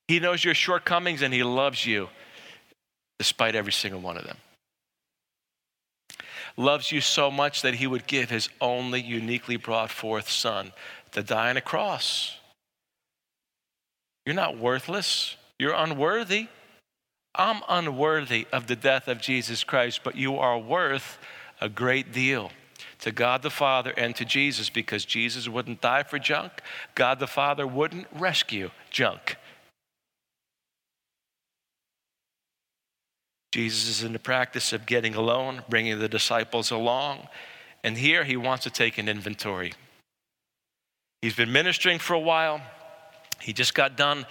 He 0.07 0.21
knows 0.21 0.45
your 0.45 0.55
shortcomings 0.55 1.23
and 1.23 1.35
He 1.35 1.43
loves 1.43 1.85
you 1.85 2.09
despite 3.19 3.55
every 3.55 3.73
single 3.73 4.01
one 4.01 4.17
of 4.17 4.25
them. 4.25 4.37
Loves 6.61 6.93
you 6.93 7.01
so 7.01 7.31
much 7.31 7.63
that 7.63 7.75
he 7.75 7.87
would 7.87 8.07
give 8.07 8.31
his 8.31 8.49
only 8.61 9.01
uniquely 9.01 9.57
brought 9.57 9.91
forth 9.91 10.29
son 10.29 10.73
to 11.13 11.23
die 11.23 11.51
on 11.51 11.57
a 11.57 11.61
cross. 11.61 12.37
You're 14.27 14.35
not 14.35 14.59
worthless. 14.59 15.37
You're 15.59 15.75
unworthy. 15.75 16.49
I'm 17.35 17.63
unworthy 17.69 18.47
of 18.53 18.67
the 18.67 18.77
death 18.77 19.09
of 19.09 19.21
Jesus 19.21 19.65
Christ, 19.65 20.01
but 20.05 20.17
you 20.17 20.37
are 20.37 20.59
worth 20.59 21.19
a 21.61 21.69
great 21.69 22.13
deal 22.13 22.51
to 23.01 23.13
God 23.13 23.43
the 23.43 23.51
Father 23.51 23.93
and 23.97 24.15
to 24.17 24.25
Jesus 24.25 24.69
because 24.69 25.05
Jesus 25.05 25.49
wouldn't 25.49 25.81
die 25.81 26.03
for 26.03 26.19
junk. 26.19 26.53
God 26.95 27.19
the 27.19 27.27
Father 27.27 27.67
wouldn't 27.67 28.07
rescue 28.13 28.71
junk. 28.91 29.37
Jesus 33.51 33.89
is 33.89 34.03
in 34.05 34.13
the 34.13 34.19
practice 34.19 34.73
of 34.73 34.87
getting 34.87 35.15
alone, 35.15 35.63
bringing 35.69 35.99
the 35.99 36.09
disciples 36.09 36.71
along, 36.71 37.27
and 37.83 37.97
here 37.97 38.25
he 38.25 38.37
wants 38.37 38.65
to 38.65 38.71
take 38.71 38.99
an 38.99 39.09
inventory. 39.09 39.73
He's 41.21 41.35
been 41.35 41.53
ministering 41.53 41.99
for 41.99 42.15
a 42.15 42.21
while. 42.21 42.61
He 43.41 43.53
just 43.53 43.75
got 43.75 43.97
done 43.97 44.27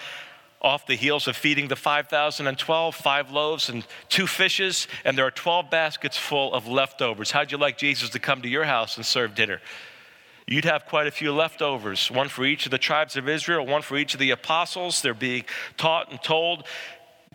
off 0.61 0.85
the 0.85 0.95
heels 0.95 1.27
of 1.27 1.35
feeding 1.35 1.67
the 1.67 1.75
5,012, 1.75 2.95
five 2.95 3.31
loaves 3.31 3.69
and 3.69 3.85
two 4.09 4.27
fishes, 4.27 4.87
and 5.05 5.17
there 5.17 5.25
are 5.25 5.31
12 5.31 5.69
baskets 5.69 6.17
full 6.17 6.53
of 6.53 6.67
leftovers. 6.67 7.31
How'd 7.31 7.51
you 7.51 7.57
like 7.57 7.77
Jesus 7.77 8.09
to 8.11 8.19
come 8.19 8.41
to 8.41 8.49
your 8.49 8.65
house 8.65 8.97
and 8.97 9.05
serve 9.05 9.35
dinner? 9.35 9.61
You'd 10.47 10.65
have 10.65 10.85
quite 10.85 11.07
a 11.07 11.11
few 11.11 11.31
leftovers, 11.31 12.09
one 12.09 12.27
for 12.27 12.43
each 12.43 12.65
of 12.65 12.71
the 12.71 12.79
tribes 12.79 13.15
of 13.15 13.29
Israel, 13.29 13.65
one 13.65 13.83
for 13.83 13.97
each 13.97 14.15
of 14.15 14.19
the 14.19 14.31
apostles. 14.31 15.01
They're 15.01 15.13
being 15.13 15.45
taught 15.77 16.09
and 16.09 16.21
told 16.23 16.65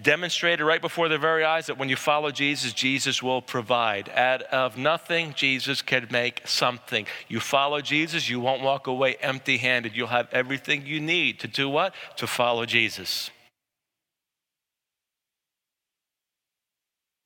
demonstrated 0.00 0.66
right 0.66 0.80
before 0.80 1.08
their 1.08 1.18
very 1.18 1.44
eyes 1.44 1.66
that 1.66 1.78
when 1.78 1.88
you 1.88 1.96
follow 1.96 2.30
Jesus, 2.30 2.72
Jesus 2.72 3.22
will 3.22 3.40
provide. 3.40 4.08
Out 4.10 4.42
of 4.42 4.76
nothing, 4.76 5.34
Jesus 5.34 5.82
can 5.82 6.08
make 6.10 6.42
something. 6.44 7.06
You 7.28 7.40
follow 7.40 7.80
Jesus, 7.80 8.28
you 8.28 8.40
won't 8.40 8.62
walk 8.62 8.86
away 8.86 9.16
empty 9.20 9.58
handed. 9.58 9.96
You'll 9.96 10.08
have 10.08 10.28
everything 10.32 10.84
you 10.86 11.00
need 11.00 11.38
to 11.40 11.48
do 11.48 11.68
what? 11.68 11.94
To 12.16 12.26
follow 12.26 12.66
Jesus. 12.66 13.30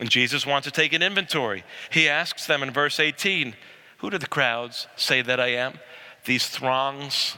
And 0.01 0.11
Jesus 0.11 0.47
wants 0.47 0.67
to 0.67 0.71
take 0.71 0.93
an 0.93 1.03
inventory. 1.03 1.65
He 1.91 2.09
asks 2.09 2.47
them 2.47 2.63
in 2.63 2.71
verse 2.71 3.01
18, 3.01 3.57
Who 3.99 4.11
do 4.11 4.19
the 4.19 4.27
crowds 4.27 4.87
say 4.97 5.23
that 5.23 5.41
I 5.41 5.49
am? 5.49 5.81
These 6.25 6.49
throngs 6.49 7.37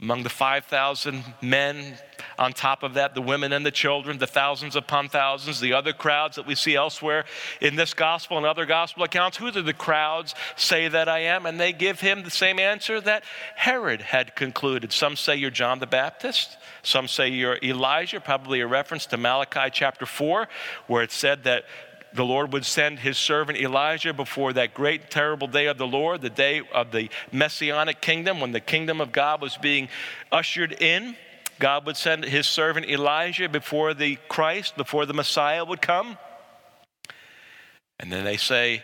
among 0.00 0.22
the 0.22 0.28
5,000 0.28 1.24
men, 1.40 1.98
on 2.38 2.52
top 2.52 2.82
of 2.82 2.94
that, 2.94 3.14
the 3.14 3.22
women 3.22 3.52
and 3.52 3.64
the 3.64 3.70
children, 3.70 4.18
the 4.18 4.26
thousands 4.26 4.76
upon 4.76 5.08
thousands, 5.08 5.60
the 5.60 5.72
other 5.72 5.92
crowds 5.92 6.36
that 6.36 6.46
we 6.46 6.54
see 6.54 6.74
elsewhere 6.74 7.24
in 7.60 7.76
this 7.76 7.94
gospel 7.94 8.36
and 8.36 8.46
other 8.46 8.66
gospel 8.66 9.02
accounts. 9.02 9.36
Who 9.36 9.50
do 9.50 9.62
the 9.62 9.72
crowds 9.72 10.34
say 10.56 10.88
that 10.88 11.08
I 11.08 11.20
am? 11.20 11.46
And 11.46 11.58
they 11.58 11.72
give 11.72 12.00
him 12.00 12.22
the 12.22 12.30
same 12.30 12.58
answer 12.58 13.00
that 13.00 13.24
Herod 13.56 14.00
had 14.00 14.34
concluded. 14.34 14.92
Some 14.92 15.16
say 15.16 15.36
you're 15.36 15.50
John 15.50 15.78
the 15.78 15.86
Baptist. 15.86 16.56
Some 16.82 17.08
say 17.08 17.28
you're 17.28 17.58
Elijah, 17.62 18.20
probably 18.20 18.60
a 18.60 18.66
reference 18.66 19.06
to 19.06 19.16
Malachi 19.16 19.70
chapter 19.72 20.06
4, 20.06 20.48
where 20.86 21.02
it 21.02 21.12
said 21.12 21.44
that 21.44 21.64
the 22.14 22.24
Lord 22.24 22.52
would 22.52 22.64
send 22.64 23.00
his 23.00 23.18
servant 23.18 23.58
Elijah 23.58 24.14
before 24.14 24.52
that 24.52 24.72
great, 24.72 25.10
terrible 25.10 25.48
day 25.48 25.66
of 25.66 25.78
the 25.78 25.86
Lord, 25.86 26.22
the 26.22 26.30
day 26.30 26.62
of 26.72 26.92
the 26.92 27.10
messianic 27.32 28.00
kingdom, 28.00 28.40
when 28.40 28.52
the 28.52 28.60
kingdom 28.60 29.00
of 29.00 29.10
God 29.10 29.42
was 29.42 29.56
being 29.56 29.88
ushered 30.30 30.72
in. 30.80 31.16
God 31.58 31.86
would 31.86 31.96
send 31.96 32.24
his 32.24 32.46
servant 32.46 32.86
Elijah 32.88 33.48
before 33.48 33.94
the 33.94 34.16
Christ, 34.28 34.76
before 34.76 35.06
the 35.06 35.14
Messiah 35.14 35.64
would 35.64 35.80
come. 35.80 36.18
And 37.98 38.12
then 38.12 38.24
they 38.24 38.36
say, 38.36 38.82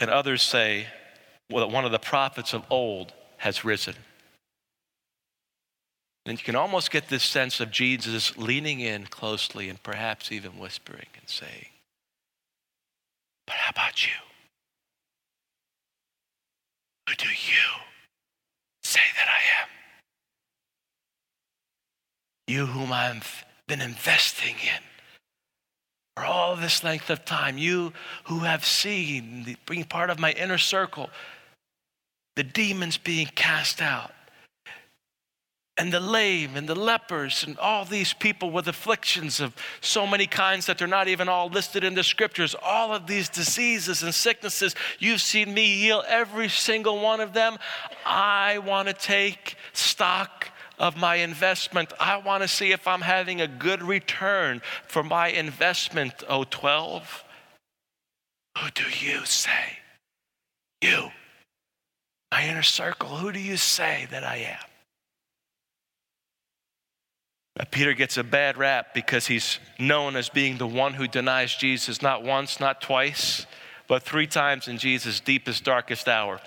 and 0.00 0.10
others 0.10 0.42
say, 0.42 0.86
well, 1.50 1.66
that 1.66 1.72
one 1.72 1.84
of 1.84 1.92
the 1.92 1.98
prophets 1.98 2.52
of 2.52 2.64
old 2.70 3.12
has 3.38 3.64
risen. 3.64 3.94
And 6.26 6.38
you 6.38 6.44
can 6.44 6.56
almost 6.56 6.90
get 6.90 7.08
this 7.08 7.22
sense 7.24 7.58
of 7.60 7.70
Jesus 7.70 8.36
leaning 8.36 8.80
in 8.80 9.06
closely 9.06 9.68
and 9.68 9.82
perhaps 9.82 10.30
even 10.30 10.58
whispering 10.58 11.06
and 11.18 11.28
saying, 11.28 11.68
but 13.46 13.56
how 13.56 13.70
about 13.70 14.04
you? 14.04 14.12
Who 17.08 17.14
do 17.14 17.28
you 17.28 17.80
say 18.82 19.00
that 19.16 19.26
I 19.26 19.62
am? 19.62 19.77
You 22.48 22.64
whom 22.64 22.92
I've 22.92 23.44
been 23.66 23.82
investing 23.82 24.54
in 24.54 24.82
for 26.16 26.24
all 26.24 26.56
this 26.56 26.82
length 26.82 27.10
of 27.10 27.26
time, 27.26 27.58
you 27.58 27.92
who 28.24 28.40
have 28.40 28.64
seen, 28.64 29.56
being 29.66 29.84
part 29.84 30.08
of 30.08 30.18
my 30.18 30.32
inner 30.32 30.56
circle, 30.56 31.10
the 32.36 32.42
demons 32.42 32.96
being 32.96 33.26
cast 33.26 33.82
out, 33.82 34.12
and 35.76 35.92
the 35.92 36.00
lame 36.00 36.56
and 36.56 36.66
the 36.66 36.74
lepers 36.74 37.44
and 37.44 37.56
all 37.58 37.84
these 37.84 38.14
people 38.14 38.50
with 38.50 38.66
afflictions 38.66 39.40
of 39.40 39.54
so 39.82 40.06
many 40.06 40.26
kinds 40.26 40.66
that 40.66 40.78
they're 40.78 40.88
not 40.88 41.06
even 41.06 41.28
all 41.28 41.48
listed 41.48 41.84
in 41.84 41.94
the 41.94 42.02
scriptures. 42.02 42.56
All 42.62 42.92
of 42.92 43.06
these 43.06 43.28
diseases 43.28 44.02
and 44.02 44.12
sicknesses, 44.12 44.74
you've 44.98 45.20
seen 45.20 45.52
me 45.52 45.66
heal 45.76 46.02
every 46.08 46.48
single 46.48 47.00
one 47.00 47.20
of 47.20 47.34
them. 47.34 47.58
I 48.04 48.58
want 48.58 48.88
to 48.88 48.94
take 48.94 49.54
stock 49.72 50.48
of 50.78 50.96
my 50.96 51.16
investment. 51.16 51.92
I 51.98 52.16
want 52.18 52.42
to 52.42 52.48
see 52.48 52.72
if 52.72 52.86
I'm 52.86 53.00
having 53.00 53.40
a 53.40 53.48
good 53.48 53.82
return 53.82 54.62
for 54.86 55.02
my 55.02 55.28
investment, 55.28 56.24
oh 56.28 56.44
12. 56.48 57.24
Who 58.58 58.70
do 58.70 58.84
you 58.84 59.24
say? 59.24 59.78
You, 60.80 61.10
my 62.30 62.44
inner 62.48 62.62
circle, 62.62 63.08
who 63.08 63.32
do 63.32 63.40
you 63.40 63.56
say 63.56 64.06
that 64.10 64.24
I 64.24 64.36
am? 64.36 64.68
Peter 67.70 67.92
gets 67.92 68.16
a 68.16 68.22
bad 68.22 68.56
rap 68.56 68.94
because 68.94 69.26
he's 69.26 69.58
known 69.80 70.14
as 70.14 70.28
being 70.28 70.58
the 70.58 70.66
one 70.66 70.94
who 70.94 71.08
denies 71.08 71.54
Jesus 71.54 72.00
not 72.00 72.22
once, 72.22 72.60
not 72.60 72.80
twice, 72.80 73.46
but 73.88 74.02
three 74.02 74.28
times 74.28 74.68
in 74.68 74.78
Jesus' 74.78 75.18
deepest, 75.18 75.64
darkest 75.64 76.08
hour. 76.08 76.40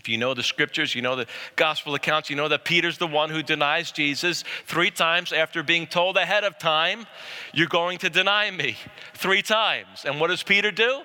If 0.00 0.08
you 0.08 0.16
know 0.16 0.32
the 0.32 0.42
scriptures, 0.42 0.94
you 0.94 1.02
know 1.02 1.14
the 1.14 1.26
gospel 1.56 1.94
accounts, 1.94 2.30
you 2.30 2.36
know 2.36 2.48
that 2.48 2.64
Peter's 2.64 2.96
the 2.96 3.06
one 3.06 3.28
who 3.28 3.42
denies 3.42 3.92
Jesus 3.92 4.44
three 4.64 4.90
times 4.90 5.30
after 5.30 5.62
being 5.62 5.86
told 5.86 6.16
ahead 6.16 6.42
of 6.42 6.58
time, 6.58 7.06
You're 7.52 7.68
going 7.68 7.98
to 7.98 8.08
deny 8.08 8.50
me 8.50 8.76
three 9.12 9.42
times. 9.42 10.06
And 10.06 10.18
what 10.18 10.28
does 10.28 10.42
Peter 10.42 10.70
do? 10.70 11.02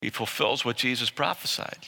He 0.00 0.10
fulfills 0.10 0.64
what 0.64 0.76
Jesus 0.76 1.08
prophesied. 1.08 1.86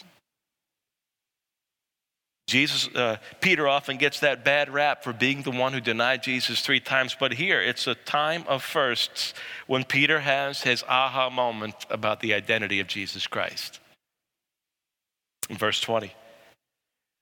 Jesus, 2.51 2.89
uh, 2.97 3.19
Peter 3.41 3.69
often 3.69 3.97
gets 3.97 4.19
that 4.21 4.45
bad 4.45 4.71
rap 4.71 5.05
for 5.05 5.13
being 5.13 5.43
the 5.43 5.53
one 5.53 5.73
who 5.73 5.81
denied 5.81 6.25
Jesus 6.25 6.61
three 6.61 6.81
times, 6.81 7.17
but 7.19 7.35
here 7.35 7.63
it's 7.63 7.87
a 7.87 7.95
time 7.95 8.45
of 8.49 8.65
firsts 8.65 9.35
when 9.69 9.85
Peter 9.85 10.19
has 10.19 10.63
his 10.63 10.83
aha 10.89 11.31
moment 11.31 11.87
about 11.91 12.19
the 12.19 12.35
identity 12.35 12.81
of 12.81 12.89
Jesus 12.89 13.29
Christ. 13.29 13.79
In 15.49 15.57
verse 15.57 15.81
20, 15.81 16.13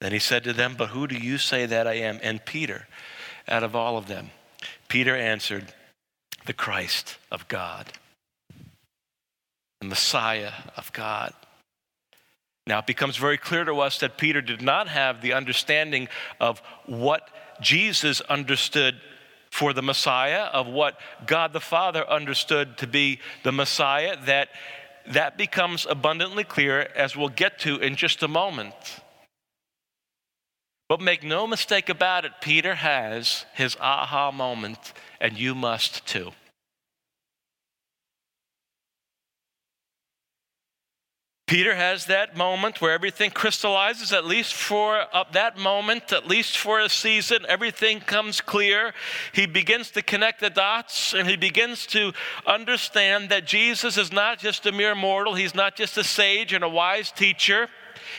then 0.01 0.11
he 0.13 0.19
said 0.19 0.43
to 0.45 0.53
them, 0.53 0.73
But 0.75 0.89
who 0.89 1.05
do 1.05 1.15
you 1.15 1.37
say 1.37 1.67
that 1.67 1.85
I 1.85 1.93
am? 1.93 2.19
And 2.23 2.43
Peter, 2.43 2.87
out 3.47 3.61
of 3.61 3.75
all 3.75 3.97
of 3.97 4.07
them, 4.07 4.31
Peter 4.87 5.15
answered, 5.15 5.75
The 6.47 6.53
Christ 6.53 7.17
of 7.31 7.47
God, 7.47 7.85
the 9.79 9.87
Messiah 9.87 10.53
of 10.75 10.91
God. 10.91 11.33
Now, 12.69 12.77
it 12.77 12.85
becomes 12.85 13.17
very 13.17 13.39
clear 13.39 13.65
to 13.65 13.79
us 13.79 13.97
that 13.97 14.19
Peter 14.19 14.43
did 14.43 14.61
not 14.61 14.87
have 14.89 15.21
the 15.21 15.33
understanding 15.33 16.07
of 16.39 16.61
what 16.85 17.27
Jesus 17.59 18.21
understood 18.21 19.01
for 19.49 19.73
the 19.73 19.81
Messiah, 19.81 20.43
of 20.43 20.67
what 20.67 20.99
God 21.25 21.51
the 21.51 21.59
Father 21.59 22.07
understood 22.07 22.77
to 22.77 22.85
be 22.85 23.21
the 23.43 23.51
Messiah, 23.51 24.17
that 24.25 24.49
that 25.07 25.35
becomes 25.35 25.87
abundantly 25.89 26.43
clear 26.43 26.81
as 26.95 27.15
we'll 27.15 27.29
get 27.29 27.57
to 27.61 27.79
in 27.79 27.95
just 27.95 28.21
a 28.21 28.27
moment. 28.27 28.75
But 30.87 31.01
make 31.01 31.23
no 31.23 31.47
mistake 31.47 31.89
about 31.89 32.23
it, 32.23 32.33
Peter 32.39 32.75
has 32.75 33.45
his 33.55 33.75
aha 33.81 34.29
moment, 34.29 34.93
and 35.19 35.39
you 35.39 35.55
must 35.55 36.05
too. 36.05 36.33
Peter 41.49 41.73
has 41.73 42.05
that 42.05 42.37
moment 42.37 42.79
where 42.79 42.91
everything 42.91 43.31
crystallizes, 43.31 44.13
at 44.13 44.23
least 44.23 44.53
for 44.53 45.05
that 45.31 45.57
moment, 45.57 46.13
at 46.13 46.27
least 46.27 46.59
for 46.59 46.79
a 46.79 46.87
season, 46.87 47.43
everything 47.49 47.99
comes 47.99 48.39
clear. 48.39 48.93
He 49.33 49.47
begins 49.47 49.89
to 49.91 50.03
connect 50.03 50.41
the 50.41 50.51
dots 50.51 51.15
and 51.15 51.27
he 51.27 51.35
begins 51.35 51.87
to 51.87 52.13
understand 52.45 53.29
that 53.29 53.47
Jesus 53.47 53.97
is 53.97 54.11
not 54.11 54.37
just 54.37 54.67
a 54.67 54.71
mere 54.71 54.93
mortal, 54.93 55.33
he's 55.33 55.55
not 55.55 55.75
just 55.75 55.97
a 55.97 56.03
sage 56.03 56.53
and 56.53 56.63
a 56.63 56.69
wise 56.69 57.11
teacher. 57.11 57.67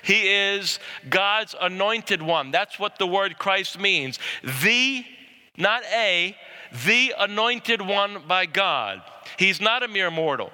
He 0.03 0.29
is 0.29 0.81
God's 1.09 1.55
anointed 1.61 2.21
one. 2.21 2.51
That's 2.51 2.81
what 2.81 2.99
the 2.99 3.07
word 3.07 3.39
Christ 3.39 3.79
means. 3.79 4.19
The, 4.63 5.05
not 5.57 5.85
a, 5.95 6.37
the 6.85 7.15
anointed 7.17 7.81
one 7.81 8.25
by 8.27 8.47
God. 8.47 9.03
He's 9.39 9.61
not 9.61 9.85
a 9.85 9.89
mere 9.89 10.11
mortal. 10.11 10.51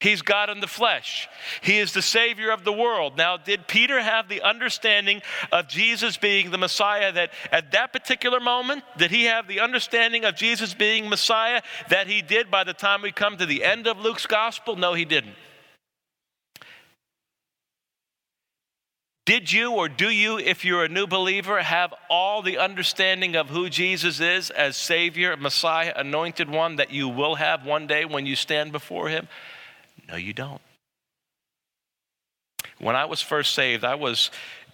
He's 0.00 0.22
God 0.22 0.48
in 0.48 0.60
the 0.60 0.66
flesh. 0.66 1.28
He 1.60 1.78
is 1.78 1.92
the 1.92 2.00
Savior 2.00 2.50
of 2.50 2.64
the 2.64 2.72
world. 2.72 3.18
Now, 3.18 3.36
did 3.36 3.68
Peter 3.68 4.00
have 4.00 4.30
the 4.30 4.40
understanding 4.40 5.20
of 5.52 5.68
Jesus 5.68 6.16
being 6.16 6.50
the 6.50 6.56
Messiah 6.56 7.12
that 7.12 7.32
at 7.52 7.72
that 7.72 7.92
particular 7.92 8.40
moment, 8.40 8.82
did 8.96 9.10
he 9.10 9.24
have 9.24 9.46
the 9.46 9.60
understanding 9.60 10.24
of 10.24 10.36
Jesus 10.36 10.72
being 10.72 11.10
Messiah 11.10 11.60
that 11.90 12.06
he 12.06 12.22
did 12.22 12.50
by 12.50 12.64
the 12.64 12.72
time 12.72 13.02
we 13.02 13.12
come 13.12 13.36
to 13.36 13.44
the 13.44 13.62
end 13.62 13.86
of 13.86 13.98
Luke's 13.98 14.26
gospel? 14.26 14.74
No, 14.74 14.94
he 14.94 15.04
didn't. 15.04 15.34
Did 19.26 19.52
you 19.52 19.72
or 19.72 19.90
do 19.90 20.08
you, 20.08 20.38
if 20.38 20.64
you're 20.64 20.84
a 20.84 20.88
new 20.88 21.06
believer, 21.06 21.62
have 21.62 21.92
all 22.08 22.40
the 22.40 22.56
understanding 22.56 23.36
of 23.36 23.50
who 23.50 23.68
Jesus 23.68 24.18
is 24.18 24.48
as 24.48 24.78
Savior, 24.78 25.36
Messiah, 25.36 25.92
anointed 25.94 26.48
one 26.48 26.76
that 26.76 26.90
you 26.90 27.06
will 27.06 27.34
have 27.34 27.66
one 27.66 27.86
day 27.86 28.06
when 28.06 28.24
you 28.24 28.34
stand 28.34 28.72
before 28.72 29.10
Him? 29.10 29.28
No, 30.10 30.16
you 30.16 30.32
don't. 30.32 30.60
When 32.78 32.96
I 32.96 33.04
was 33.04 33.22
first 33.22 33.54
saved, 33.54 33.84
I 33.84 33.94
was 33.94 34.30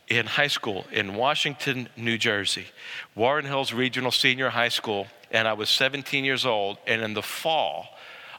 in 0.08 0.26
high 0.26 0.46
school 0.46 0.86
in 0.92 1.14
Washington, 1.14 1.88
New 1.96 2.16
Jersey, 2.16 2.66
Warren 3.14 3.44
Hills 3.44 3.72
Regional 3.72 4.12
Senior 4.12 4.50
High 4.50 4.68
School, 4.68 5.08
and 5.30 5.46
I 5.48 5.52
was 5.52 5.68
17 5.68 6.24
years 6.24 6.46
old. 6.46 6.78
And 6.86 7.02
in 7.02 7.14
the 7.14 7.22
fall 7.22 7.88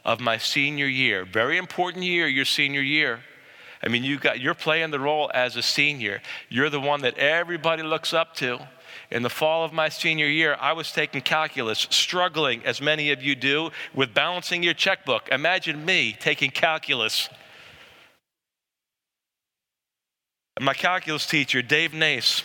of 0.04 0.20
my 0.20 0.38
senior 0.38 0.86
year, 0.86 1.24
very 1.24 1.58
important 1.58 2.04
year, 2.04 2.26
your 2.26 2.46
senior 2.46 2.80
year, 2.80 3.20
I 3.82 3.88
mean, 3.88 4.02
you 4.02 4.18
got, 4.18 4.40
you're 4.40 4.54
playing 4.54 4.90
the 4.90 4.98
role 4.98 5.30
as 5.32 5.54
a 5.54 5.62
senior. 5.62 6.20
You're 6.48 6.70
the 6.70 6.80
one 6.80 7.02
that 7.02 7.16
everybody 7.16 7.82
looks 7.84 8.12
up 8.12 8.34
to. 8.36 8.66
In 9.10 9.22
the 9.22 9.30
fall 9.30 9.64
of 9.64 9.72
my 9.72 9.88
senior 9.88 10.26
year, 10.26 10.56
I 10.60 10.72
was 10.72 10.92
taking 10.92 11.22
calculus, 11.22 11.86
struggling, 11.90 12.64
as 12.66 12.80
many 12.80 13.10
of 13.10 13.22
you 13.22 13.34
do, 13.34 13.70
with 13.94 14.12
balancing 14.12 14.62
your 14.62 14.74
checkbook. 14.74 15.28
Imagine 15.30 15.84
me 15.84 16.14
taking 16.18 16.50
calculus. 16.50 17.30
My 20.60 20.74
calculus 20.74 21.26
teacher, 21.26 21.62
Dave 21.62 21.94
Nace, 21.94 22.42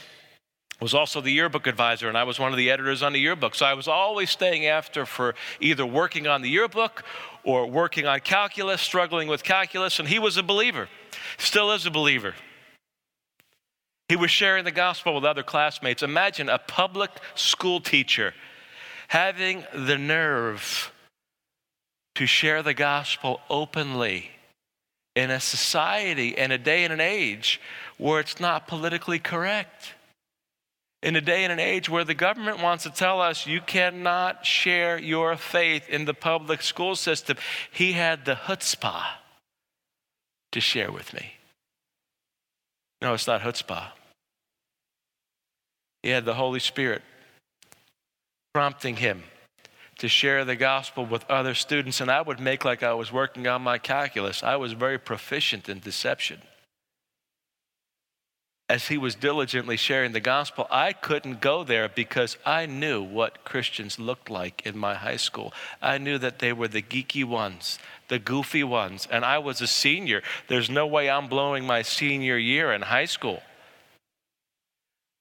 was 0.80 0.94
also 0.94 1.20
the 1.20 1.32
yearbook 1.32 1.68
advisor, 1.68 2.08
and 2.08 2.18
I 2.18 2.24
was 2.24 2.40
one 2.40 2.52
of 2.52 2.58
the 2.58 2.70
editors 2.70 3.02
on 3.04 3.14
the 3.14 3.20
yearbook. 3.20 3.56
So 3.56 3.66
I 3.66 3.74
was 3.74 3.88
always 3.88 4.30
staying 4.30 4.66
after 4.66 5.06
for 5.06 5.36
either 5.60 5.86
working 5.86 6.28
on 6.28 6.42
the 6.42 6.50
yearbook 6.50 7.04
or 7.44 7.66
working 7.68 8.06
on 8.06 8.20
calculus, 8.22 8.82
struggling 8.82 9.28
with 9.28 9.44
calculus, 9.44 10.00
and 10.00 10.08
he 10.08 10.20
was 10.20 10.38
a 10.38 10.44
believer, 10.44 10.88
still 11.38 11.72
is 11.72 11.86
a 11.86 11.92
believer. 11.92 12.36
He 14.10 14.16
was 14.16 14.32
sharing 14.32 14.66
the 14.66 14.72
gospel 14.72 15.16
with 15.16 15.26
other 15.26 15.44
classmates. 15.44 16.04
Imagine 16.04 16.50
a 16.50 16.60
public 16.60 17.12
school 17.36 17.80
teacher 17.80 18.34
having 19.08 19.64
the 19.74 19.98
nerve 19.98 20.92
to 22.16 22.26
share 22.26 22.62
the 22.62 22.74
gospel 22.74 23.42
openly 23.50 24.32
in 25.16 25.30
a 25.30 25.40
society, 25.40 26.30
in 26.30 26.52
a 26.52 26.58
day 26.58 26.84
and 26.84 26.94
an 26.94 27.02
age 27.02 27.62
where 27.98 28.20
it's 28.20 28.40
not 28.40 28.68
politically 28.68 29.20
correct. 29.20 29.94
In 31.02 31.16
a 31.16 31.22
day 31.22 31.44
and 31.44 31.52
an 31.52 31.60
age 31.60 31.90
where 31.90 32.04
the 32.04 32.14
government 32.14 32.62
wants 32.62 32.84
to 32.86 32.90
tell 32.90 33.22
us 33.22 33.46
you 33.46 33.62
cannot 33.62 34.46
share 34.46 34.98
your 34.98 35.36
faith 35.36 35.90
in 35.90 36.06
the 36.06 36.14
public 36.14 36.62
school 36.62 36.96
system, 36.96 37.38
he 37.72 37.94
had 37.94 38.26
the 38.26 38.36
chutzpah 38.36 39.04
to 40.52 40.62
share 40.62 40.92
with 40.92 41.14
me. 41.14 41.34
No, 43.04 43.14
it's 43.14 43.28
not 43.28 43.42
chutzpah. 43.42 43.90
He 46.02 46.10
had 46.10 46.24
the 46.24 46.34
Holy 46.34 46.62
Spirit 46.62 47.02
prompting 48.54 48.96
him 48.96 49.24
to 49.98 50.08
share 50.08 50.46
the 50.46 50.56
gospel 50.56 51.06
with 51.06 51.30
other 51.30 51.54
students, 51.54 52.00
and 52.00 52.10
I 52.10 52.22
would 52.22 52.40
make 52.40 52.64
like 52.64 52.82
I 52.82 52.94
was 52.94 53.12
working 53.12 53.46
on 53.46 53.62
my 53.62 53.78
calculus. 53.78 54.42
I 54.42 54.56
was 54.56 54.72
very 54.72 54.98
proficient 54.98 55.68
in 55.68 55.80
deception. 55.80 56.42
As 58.70 58.88
he 58.88 58.98
was 58.98 59.16
diligently 59.16 59.76
sharing 59.76 60.14
the 60.14 60.22
gospel, 60.22 60.66
I 60.72 60.94
couldn't 60.94 61.42
go 61.42 61.66
there 61.66 61.90
because 61.90 62.38
I 62.46 62.66
knew 62.66 63.04
what 63.04 63.44
Christians 63.44 64.00
looked 64.00 64.30
like 64.30 64.66
in 64.66 64.78
my 64.78 64.96
high 64.96 65.18
school. 65.18 65.54
I 65.82 65.98
knew 65.98 66.18
that 66.18 66.40
they 66.40 66.54
were 66.54 66.70
the 66.70 66.82
geeky 66.82 67.26
ones, 67.26 67.78
the 68.14 68.20
goofy 68.20 68.64
ones, 68.64 69.08
and 69.10 69.26
I 69.26 69.40
was 69.40 69.60
a 69.60 69.66
senior. 69.66 70.22
There's 70.48 70.70
no 70.70 70.86
way 70.86 71.10
I'm 71.10 71.28
blowing 71.28 71.66
my 71.66 71.82
senior 71.82 72.38
year 72.38 72.72
in 72.72 72.84
high 72.84 73.06
school. 73.06 73.42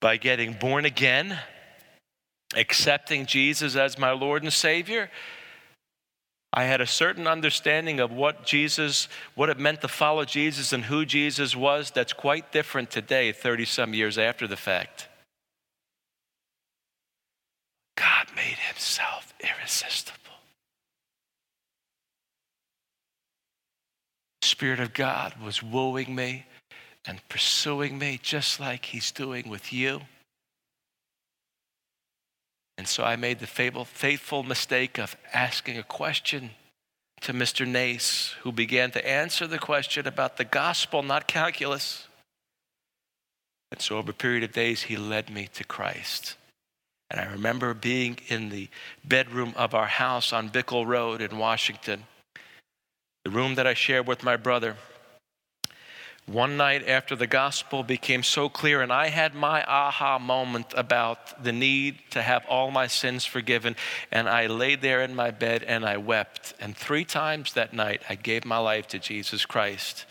By 0.02 0.18
getting 0.18 0.52
born 0.52 0.84
again, 0.84 1.38
accepting 2.54 3.24
Jesus 3.24 3.76
as 3.76 3.98
my 3.98 4.10
Lord 4.10 4.42
and 4.42 4.52
Savior, 4.52 5.08
I 6.52 6.64
had 6.64 6.82
a 6.82 6.86
certain 6.86 7.26
understanding 7.26 7.98
of 7.98 8.12
what 8.12 8.44
Jesus, 8.44 9.08
what 9.36 9.48
it 9.48 9.58
meant 9.58 9.80
to 9.80 9.88
follow 9.88 10.26
Jesus 10.26 10.74
and 10.74 10.84
who 10.84 11.06
Jesus 11.06 11.56
was 11.56 11.90
that's 11.90 12.12
quite 12.12 12.52
different 12.52 12.90
today, 12.90 13.32
30 13.32 13.64
some 13.64 13.94
years 13.94 14.18
after 14.18 14.46
the 14.46 14.58
fact. 14.58 15.08
God 17.96 18.26
made 18.36 18.58
himself 18.68 19.32
irresistible. 19.40 20.31
Spirit 24.52 24.80
of 24.80 24.92
God 24.92 25.32
was 25.42 25.62
wooing 25.62 26.14
me 26.14 26.44
and 27.06 27.26
pursuing 27.30 27.98
me 27.98 28.20
just 28.22 28.60
like 28.60 28.84
He's 28.84 29.10
doing 29.10 29.48
with 29.48 29.72
you. 29.72 30.02
And 32.76 32.86
so 32.86 33.02
I 33.02 33.16
made 33.16 33.38
the 33.38 33.46
fable, 33.46 33.86
faithful 33.86 34.42
mistake 34.42 34.98
of 34.98 35.16
asking 35.32 35.78
a 35.78 35.82
question 35.82 36.50
to 37.22 37.32
Mr. 37.32 37.66
Nace, 37.66 38.34
who 38.42 38.52
began 38.52 38.90
to 38.90 39.08
answer 39.08 39.46
the 39.46 39.58
question 39.58 40.06
about 40.06 40.36
the 40.36 40.44
gospel, 40.44 41.02
not 41.02 41.26
calculus. 41.26 42.06
And 43.70 43.80
so, 43.80 43.96
over 43.96 44.10
a 44.10 44.14
period 44.14 44.44
of 44.44 44.52
days, 44.52 44.82
he 44.82 44.98
led 44.98 45.30
me 45.30 45.48
to 45.54 45.64
Christ. 45.64 46.36
And 47.10 47.18
I 47.18 47.24
remember 47.24 47.72
being 47.72 48.18
in 48.28 48.50
the 48.50 48.68
bedroom 49.02 49.54
of 49.56 49.72
our 49.72 49.86
house 49.86 50.30
on 50.30 50.50
Bickle 50.50 50.86
Road 50.86 51.22
in 51.22 51.38
Washington 51.38 52.04
the 53.24 53.30
room 53.30 53.54
that 53.54 53.66
I 53.66 53.74
shared 53.74 54.06
with 54.06 54.22
my 54.22 54.36
brother. 54.36 54.76
One 56.26 56.56
night 56.56 56.88
after 56.88 57.16
the 57.16 57.26
gospel 57.26 57.82
became 57.82 58.22
so 58.22 58.48
clear, 58.48 58.80
and 58.80 58.92
I 58.92 59.08
had 59.08 59.34
my 59.34 59.64
aha 59.64 60.18
moment 60.18 60.72
about 60.76 61.42
the 61.42 61.52
need 61.52 61.98
to 62.10 62.22
have 62.22 62.44
all 62.46 62.70
my 62.70 62.86
sins 62.86 63.24
forgiven, 63.24 63.74
and 64.10 64.28
I 64.28 64.46
lay 64.46 64.76
there 64.76 65.02
in 65.02 65.16
my 65.16 65.32
bed 65.32 65.64
and 65.64 65.84
I 65.84 65.96
wept. 65.96 66.54
And 66.60 66.76
three 66.76 67.04
times 67.04 67.54
that 67.54 67.72
night, 67.72 68.02
I 68.08 68.14
gave 68.14 68.44
my 68.44 68.58
life 68.58 68.86
to 68.88 68.98
Jesus 68.98 69.44
Christ 69.44 70.06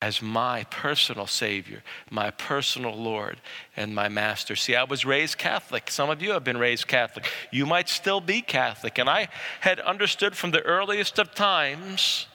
as 0.00 0.22
my 0.22 0.64
personal 0.64 1.26
Savior, 1.26 1.82
my 2.10 2.30
personal 2.30 2.94
Lord, 2.94 3.40
and 3.76 3.94
my 3.94 4.08
Master. 4.08 4.54
See, 4.54 4.76
I 4.76 4.84
was 4.84 5.04
raised 5.04 5.38
Catholic. 5.38 5.90
Some 5.90 6.08
of 6.08 6.22
you 6.22 6.30
have 6.30 6.44
been 6.44 6.58
raised 6.58 6.86
Catholic. 6.86 7.26
You 7.50 7.66
might 7.66 7.88
still 7.88 8.20
be 8.20 8.40
Catholic. 8.40 8.98
And 8.98 9.10
I 9.10 9.28
had 9.60 9.80
understood 9.80 10.36
from 10.36 10.52
the 10.52 10.62
earliest 10.62 11.18
of 11.18 11.34
times 11.34 12.26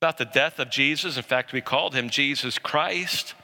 about 0.00 0.18
the 0.18 0.24
death 0.24 0.58
of 0.60 0.70
Jesus. 0.70 1.16
In 1.16 1.22
fact, 1.22 1.52
we 1.52 1.60
called 1.60 1.94
him 1.94 2.08
Jesus 2.08 2.58
Christ 2.58 3.34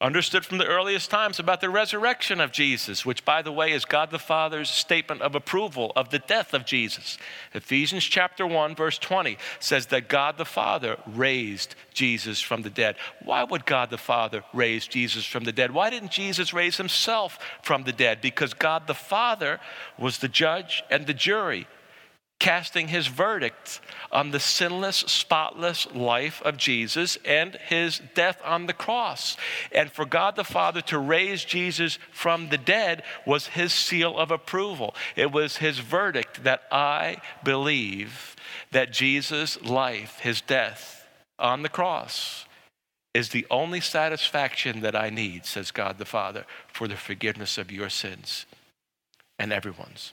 understood 0.00 0.44
from 0.44 0.58
the 0.58 0.66
earliest 0.66 1.10
times 1.10 1.38
about 1.38 1.60
the 1.60 1.70
resurrection 1.70 2.40
of 2.40 2.52
Jesus, 2.52 3.06
which, 3.06 3.24
by 3.24 3.40
the 3.40 3.52
way, 3.52 3.72
is 3.72 3.84
God 3.84 4.10
the 4.10 4.18
Father's 4.18 4.68
statement 4.68 5.22
of 5.22 5.34
approval 5.34 5.92
of 5.96 6.10
the 6.10 6.18
death 6.18 6.52
of 6.52 6.66
Jesus. 6.66 7.16
Ephesians 7.54 8.04
chapter 8.04 8.46
1, 8.46 8.74
verse 8.74 8.98
20 8.98 9.38
says 9.58 9.86
that 9.86 10.08
God 10.08 10.36
the 10.36 10.44
Father 10.44 10.98
raised 11.06 11.74
Jesus 11.94 12.40
from 12.40 12.62
the 12.62 12.70
dead. 12.70 12.96
Why 13.24 13.44
would 13.44 13.64
God 13.64 13.90
the 13.90 13.98
Father 13.98 14.44
raise 14.52 14.86
Jesus 14.86 15.24
from 15.24 15.44
the 15.44 15.52
dead? 15.52 15.70
Why 15.70 15.88
didn't 15.88 16.10
Jesus 16.10 16.52
raise 16.52 16.76
himself 16.76 17.38
from 17.62 17.84
the 17.84 17.92
dead? 17.92 18.20
Because 18.20 18.52
God 18.52 18.86
the 18.86 18.94
Father 18.94 19.60
was 19.98 20.18
the 20.18 20.28
judge 20.28 20.82
and 20.90 21.06
the 21.06 21.14
jury 21.14 21.66
casting 22.38 22.88
his 22.88 23.06
verdict 23.06 23.80
on 24.12 24.30
the 24.30 24.40
sinless, 24.40 24.98
spotless 24.98 25.86
life 25.94 26.42
of 26.42 26.56
Jesus 26.56 27.16
and 27.24 27.56
his 27.66 28.00
death 28.14 28.40
on 28.44 28.66
the 28.66 28.72
cross. 28.72 29.36
And 29.72 29.90
for 29.90 30.04
God 30.04 30.36
the 30.36 30.44
Father 30.44 30.80
to 30.82 30.98
raise 30.98 31.44
Jesus 31.44 31.98
from 32.12 32.50
the 32.50 32.58
dead 32.58 33.02
was 33.26 33.48
his 33.48 33.72
seal 33.72 34.18
of 34.18 34.30
approval. 34.30 34.94
It 35.16 35.32
was 35.32 35.56
his 35.56 35.78
verdict 35.78 36.44
that 36.44 36.62
I 36.70 37.18
believe 37.42 38.36
that 38.70 38.92
Jesus' 38.92 39.60
life, 39.62 40.18
his 40.20 40.40
death 40.40 41.08
on 41.38 41.62
the 41.62 41.68
cross, 41.68 42.44
is 43.14 43.30
the 43.30 43.46
only 43.50 43.80
satisfaction 43.80 44.80
that 44.82 44.94
I 44.94 45.08
need, 45.08 45.46
says 45.46 45.70
God 45.70 45.96
the 45.96 46.04
Father, 46.04 46.44
for 46.68 46.86
the 46.86 46.96
forgiveness 46.96 47.56
of 47.56 47.72
your 47.72 47.88
sins 47.88 48.44
and 49.38 49.54
everyone's. 49.54 50.12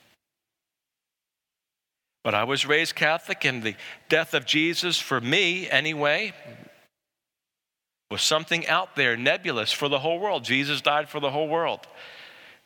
But 2.24 2.34
I 2.34 2.46
was 2.46 2.66
raised 2.66 2.96
Catholic, 2.96 3.44
and 3.44 3.62
the 3.62 3.76
death 4.08 4.34
of 4.34 4.46
Jesus, 4.46 5.00
for 5.00 5.20
me 5.20 5.70
anyway, 5.70 6.34
was 8.10 8.22
something 8.22 8.68
out 8.68 8.96
there, 8.96 9.18
nebulous 9.18 9.72
for 9.72 9.90
the 9.90 10.00
whole 10.00 10.20
world. 10.20 10.44
Jesus 10.44 10.82
died 10.82 11.10
for 11.10 11.20
the 11.20 11.32
whole 11.32 11.50
world. 11.50 11.82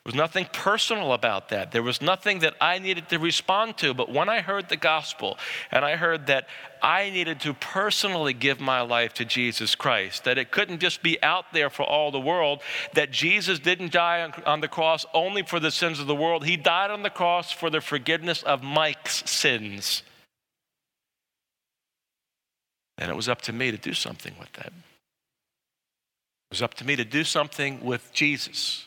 Was 0.08 0.16
nothing 0.16 0.48
personal 0.54 1.12
about 1.12 1.50
that. 1.50 1.74
There 1.74 1.84
was 1.84 2.02
nothing 2.02 2.40
that 2.40 2.56
I 2.62 2.80
needed 2.80 3.10
to 3.10 3.20
respond 3.20 3.76
to. 3.80 3.94
But 3.94 4.10
when 4.10 4.30
I 4.30 4.40
heard 4.40 4.70
the 4.70 4.78
gospel 4.78 5.38
and 5.70 5.84
I 5.84 5.98
heard 5.98 6.28
that 6.28 6.48
I 6.82 7.10
needed 7.10 7.42
to 7.42 7.54
personally 7.54 8.32
give 8.32 8.62
my 8.62 8.80
life 8.80 9.14
to 9.16 9.26
Jesus 9.26 9.76
Christ, 9.76 10.24
that 10.24 10.38
it 10.38 10.50
couldn't 10.50 10.80
just 10.80 11.04
be 11.04 11.22
out 11.22 11.52
there 11.52 11.70
for 11.70 11.84
all 11.84 12.12
the 12.12 12.22
world, 12.22 12.62
that 12.94 13.12
Jesus 13.12 13.60
didn't 13.60 13.92
die 13.92 14.22
on, 14.22 14.32
on 14.46 14.62
the 14.62 14.70
cross 14.70 15.06
only 15.14 15.44
for 15.44 15.60
the 15.60 15.72
sins 15.72 16.00
of 16.00 16.08
the 16.08 16.16
world, 16.16 16.46
He 16.46 16.56
died 16.56 16.90
on 16.90 17.04
the 17.04 17.10
cross 17.10 17.52
for 17.52 17.70
the 17.70 17.82
forgiveness 17.82 18.44
of 18.44 18.64
Mike's 18.64 19.30
sins. 19.30 20.04
And 22.98 23.12
it 23.12 23.16
was 23.16 23.28
up 23.28 23.42
to 23.42 23.52
me 23.52 23.72
to 23.72 23.78
do 23.78 23.94
something 23.94 24.36
with 24.40 24.54
that. 24.54 24.68
It 24.68 24.74
was 26.52 26.62
up 26.62 26.76
to 26.76 26.86
me 26.86 26.96
to 26.96 27.04
do 27.04 27.26
something 27.26 27.84
with 27.84 28.14
Jesus. 28.14 28.87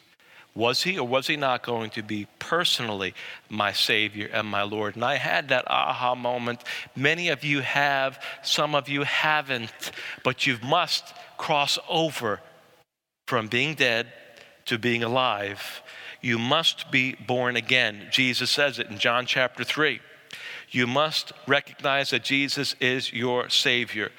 Was 0.54 0.82
he 0.82 0.98
or 0.98 1.06
was 1.06 1.28
he 1.28 1.36
not 1.36 1.62
going 1.62 1.90
to 1.90 2.02
be 2.02 2.26
personally 2.38 3.14
my 3.48 3.72
Savior 3.72 4.28
and 4.32 4.48
my 4.48 4.62
Lord? 4.62 4.96
And 4.96 5.04
I 5.04 5.16
had 5.16 5.48
that 5.48 5.64
aha 5.68 6.14
moment. 6.14 6.64
Many 6.96 7.28
of 7.28 7.44
you 7.44 7.60
have, 7.60 8.22
some 8.42 8.74
of 8.74 8.88
you 8.88 9.04
haven't, 9.04 9.92
but 10.24 10.46
you 10.46 10.58
must 10.62 11.14
cross 11.38 11.78
over 11.88 12.40
from 13.28 13.46
being 13.46 13.74
dead 13.74 14.12
to 14.66 14.78
being 14.78 15.04
alive. 15.04 15.82
You 16.20 16.38
must 16.38 16.90
be 16.90 17.14
born 17.14 17.56
again. 17.56 18.08
Jesus 18.10 18.50
says 18.50 18.78
it 18.78 18.88
in 18.88 18.98
John 18.98 19.26
chapter 19.26 19.62
3. 19.62 20.00
You 20.70 20.86
must 20.86 21.32
recognize 21.46 22.10
that 22.10 22.24
Jesus 22.24 22.74
is 22.80 23.12
your 23.12 23.48
Savior 23.48 24.10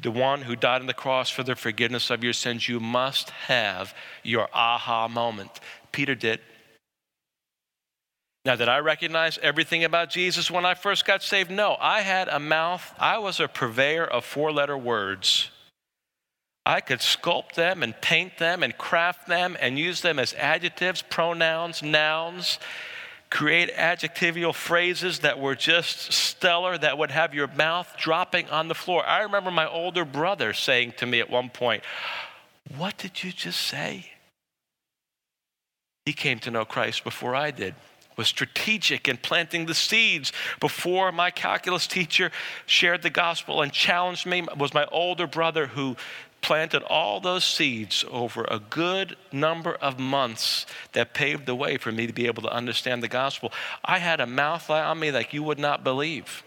the 0.00 0.10
one 0.10 0.42
who 0.42 0.56
died 0.56 0.80
on 0.80 0.86
the 0.86 0.94
cross 0.94 1.28
for 1.30 1.42
the 1.42 1.56
forgiveness 1.56 2.10
of 2.10 2.22
your 2.22 2.32
sins, 2.32 2.68
you 2.68 2.80
must 2.80 3.30
have 3.30 3.94
your 4.22 4.48
aha 4.52 5.08
moment. 5.08 5.60
Peter 5.92 6.14
did. 6.14 6.40
Now, 8.44 8.56
did 8.56 8.68
I 8.68 8.78
recognize 8.78 9.38
everything 9.38 9.84
about 9.84 10.10
Jesus 10.10 10.50
when 10.50 10.64
I 10.64 10.74
first 10.74 11.04
got 11.04 11.22
saved? 11.22 11.50
No. 11.50 11.76
I 11.80 12.02
had 12.02 12.28
a 12.28 12.38
mouth, 12.38 12.94
I 12.98 13.18
was 13.18 13.40
a 13.40 13.48
purveyor 13.48 14.04
of 14.04 14.24
four 14.24 14.52
letter 14.52 14.78
words. 14.78 15.50
I 16.64 16.80
could 16.80 17.00
sculpt 17.00 17.54
them 17.54 17.82
and 17.82 17.98
paint 18.00 18.38
them 18.38 18.62
and 18.62 18.76
craft 18.76 19.26
them 19.26 19.56
and 19.60 19.78
use 19.78 20.02
them 20.02 20.18
as 20.18 20.34
adjectives, 20.34 21.02
pronouns, 21.02 21.82
nouns 21.82 22.58
create 23.30 23.70
adjectival 23.70 24.52
phrases 24.52 25.20
that 25.20 25.38
were 25.38 25.54
just 25.54 26.12
stellar, 26.12 26.78
that 26.78 26.98
would 26.98 27.10
have 27.10 27.34
your 27.34 27.48
mouth 27.48 27.94
dropping 27.98 28.48
on 28.48 28.68
the 28.68 28.74
floor. 28.74 29.04
I 29.06 29.22
remember 29.22 29.50
my 29.50 29.68
older 29.68 30.04
brother 30.04 30.52
saying 30.52 30.94
to 30.98 31.06
me 31.06 31.20
at 31.20 31.30
one 31.30 31.50
point, 31.50 31.82
What 32.76 32.96
did 32.96 33.22
you 33.22 33.32
just 33.32 33.60
say? 33.60 34.06
He 36.06 36.12
came 36.14 36.38
to 36.40 36.50
know 36.50 36.64
Christ 36.64 37.04
before 37.04 37.34
I 37.34 37.50
did. 37.50 37.74
Was 38.16 38.28
strategic 38.28 39.06
in 39.06 39.16
planting 39.18 39.66
the 39.66 39.74
seeds 39.74 40.32
before 40.58 41.12
my 41.12 41.30
calculus 41.30 41.86
teacher 41.86 42.32
shared 42.66 43.02
the 43.02 43.10
gospel 43.10 43.62
and 43.62 43.72
challenged 43.72 44.26
me. 44.26 44.40
It 44.40 44.56
Was 44.56 44.74
my 44.74 44.86
older 44.86 45.26
brother 45.26 45.68
who 45.68 45.96
planted 46.40 46.82
all 46.84 47.20
those 47.20 47.44
seeds 47.44 48.04
over 48.10 48.44
a 48.48 48.58
good 48.58 49.16
number 49.32 49.74
of 49.74 49.98
months 49.98 50.66
that 50.92 51.14
paved 51.14 51.46
the 51.46 51.54
way 51.54 51.76
for 51.76 51.92
me 51.92 52.06
to 52.06 52.12
be 52.12 52.26
able 52.26 52.42
to 52.42 52.52
understand 52.52 53.02
the 53.02 53.08
gospel. 53.08 53.52
I 53.84 53.98
had 53.98 54.20
a 54.20 54.26
mouth 54.26 54.70
on 54.70 54.98
me 54.98 55.10
like 55.10 55.34
you 55.34 55.42
would 55.42 55.58
not 55.58 55.84
believe. 55.84 56.42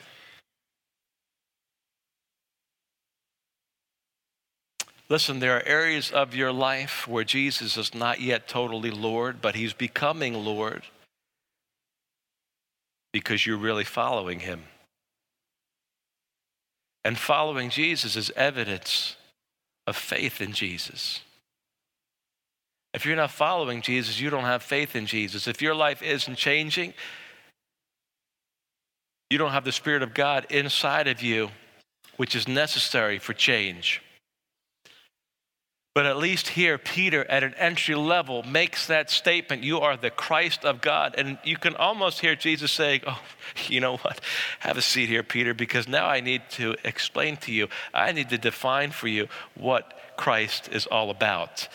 Listen, 5.09 5.39
there 5.39 5.57
are 5.57 5.63
areas 5.65 6.09
of 6.09 6.33
your 6.33 6.53
life 6.53 7.05
where 7.05 7.25
Jesus 7.25 7.75
is 7.75 7.93
not 7.93 8.21
yet 8.21 8.47
totally 8.47 8.91
Lord, 8.91 9.41
but 9.41 9.55
he's 9.55 9.73
becoming 9.73 10.33
Lord 10.33 10.83
because 13.11 13.45
you're 13.45 13.57
really 13.57 13.83
following 13.83 14.39
him. 14.39 14.63
And 17.03 17.17
following 17.17 17.69
Jesus 17.69 18.15
is 18.15 18.31
evidence 18.37 19.17
of 19.87 19.95
faith 19.95 20.41
in 20.41 20.53
Jesus. 20.53 21.21
If 22.93 23.05
you're 23.05 23.15
not 23.15 23.31
following 23.31 23.81
Jesus, 23.81 24.19
you 24.19 24.29
don't 24.29 24.43
have 24.43 24.63
faith 24.63 24.95
in 24.95 25.05
Jesus. 25.05 25.47
If 25.47 25.61
your 25.61 25.75
life 25.75 26.01
isn't 26.01 26.35
changing, 26.35 26.93
you 29.29 29.37
don't 29.37 29.51
have 29.51 29.63
the 29.63 29.71
Spirit 29.71 30.03
of 30.03 30.13
God 30.13 30.45
inside 30.49 31.07
of 31.07 31.21
you, 31.21 31.49
which 32.17 32.35
is 32.35 32.47
necessary 32.47 33.17
for 33.17 33.33
change. 33.33 34.01
But 35.93 36.05
at 36.05 36.17
least 36.17 36.49
here, 36.49 36.77
Peter, 36.77 37.29
at 37.29 37.43
an 37.43 37.53
entry 37.55 37.95
level, 37.95 38.43
makes 38.43 38.87
that 38.87 39.11
statement 39.11 39.63
You 39.63 39.79
are 39.79 39.97
the 39.97 40.09
Christ 40.09 40.63
of 40.63 40.79
God. 40.79 41.15
And 41.17 41.37
you 41.43 41.57
can 41.57 41.75
almost 41.75 42.21
hear 42.21 42.33
Jesus 42.33 42.71
saying, 42.71 43.01
Oh, 43.05 43.19
you 43.67 43.81
know 43.81 43.97
what? 43.97 44.21
Have 44.59 44.77
a 44.77 44.81
seat 44.81 45.09
here, 45.09 45.23
Peter, 45.23 45.53
because 45.53 45.89
now 45.89 46.07
I 46.07 46.21
need 46.21 46.43
to 46.51 46.75
explain 46.85 47.35
to 47.37 47.51
you, 47.51 47.67
I 47.93 48.13
need 48.13 48.29
to 48.29 48.37
define 48.37 48.91
for 48.91 49.09
you 49.09 49.27
what 49.55 49.99
Christ 50.15 50.69
is 50.71 50.85
all 50.85 51.09
about. 51.09 51.67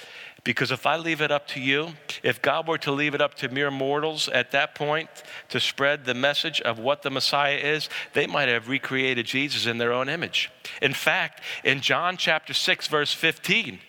Because 0.44 0.70
if 0.70 0.86
I 0.86 0.96
leave 0.96 1.20
it 1.20 1.32
up 1.32 1.48
to 1.48 1.60
you, 1.60 1.88
if 2.22 2.40
God 2.40 2.68
were 2.68 2.78
to 2.78 2.92
leave 2.92 3.14
it 3.16 3.20
up 3.20 3.34
to 3.34 3.48
mere 3.48 3.70
mortals 3.70 4.28
at 4.28 4.52
that 4.52 4.76
point 4.76 5.10
to 5.48 5.58
spread 5.58 6.04
the 6.04 6.14
message 6.14 6.60
of 6.60 6.78
what 6.78 7.02
the 7.02 7.10
Messiah 7.10 7.56
is, 7.56 7.90
they 8.12 8.28
might 8.28 8.48
have 8.48 8.68
recreated 8.68 9.26
Jesus 9.26 9.66
in 9.66 9.78
their 9.78 9.92
own 9.92 10.08
image. 10.08 10.52
In 10.80 10.94
fact, 10.94 11.42
in 11.64 11.80
John 11.80 12.16
chapter 12.16 12.54
6, 12.54 12.86
verse 12.86 13.12
15, 13.12 13.80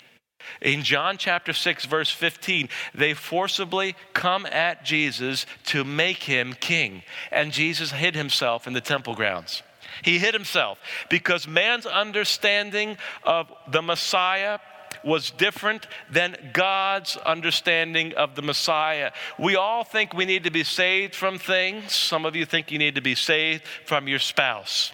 in 0.62 0.84
John 0.84 1.18
chapter 1.18 1.54
6, 1.54 1.86
verse 1.86 2.12
15, 2.12 2.70
they 2.94 3.14
forcibly 3.14 3.96
come 4.14 4.46
at 4.46 4.84
Jesus 4.84 5.46
to 5.66 5.84
make 5.84 6.24
him 6.24 6.54
king. 6.60 7.04
And 7.32 7.52
Jesus 7.52 7.92
hid 7.92 8.16
himself 8.16 8.68
in 8.68 8.74
the 8.74 8.82
temple 8.82 9.16
grounds. 9.16 9.64
He 10.04 10.20
hid 10.20 10.34
himself 10.34 10.80
because 11.10 11.48
man's 11.48 11.86
understanding 11.86 12.98
of 13.24 13.52
the 13.72 13.82
Messiah 13.82 14.60
was 15.04 15.32
different 15.32 15.88
than 16.10 16.36
God's 16.54 17.18
understanding 17.18 18.14
of 18.14 18.36
the 18.36 18.42
Messiah. 18.42 19.12
We 19.38 19.56
all 19.56 19.84
think 19.84 20.14
we 20.14 20.26
need 20.26 20.44
to 20.46 20.52
be 20.52 20.64
saved 20.64 21.16
from 21.16 21.38
things. 21.38 21.94
Some 21.94 22.26
of 22.26 22.36
you 22.36 22.46
think 22.46 22.72
you 22.72 22.80
need 22.80 22.96
to 22.96 23.02
be 23.02 23.16
saved 23.16 23.64
from 23.86 24.08
your 24.08 24.20
spouse. 24.20 24.92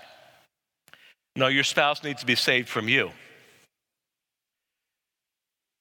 No, 1.35 1.47
your 1.47 1.63
spouse 1.63 2.03
needs 2.03 2.19
to 2.19 2.25
be 2.25 2.35
saved 2.35 2.69
from 2.69 2.87
you 2.87 3.11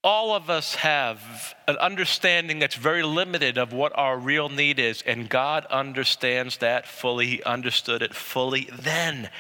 all 0.05 0.35
of 0.35 0.51
us 0.51 0.75
have 0.77 1.55
an 1.69 1.77
understanding 1.77 2.59
that's 2.59 2.75
very 2.75 3.05
limited 3.05 3.57
of 3.57 3.73
what 3.73 3.93
our 3.97 4.19
real 4.19 4.49
need 4.49 4.79
is, 4.79 5.03
and 5.03 5.29
God 5.29 5.65
understands 5.67 6.57
that 6.59 6.87
fully. 6.87 7.27
He 7.27 7.43
understood 7.45 8.03
it 8.03 8.15
fully 8.15 8.69
then. 8.73 9.31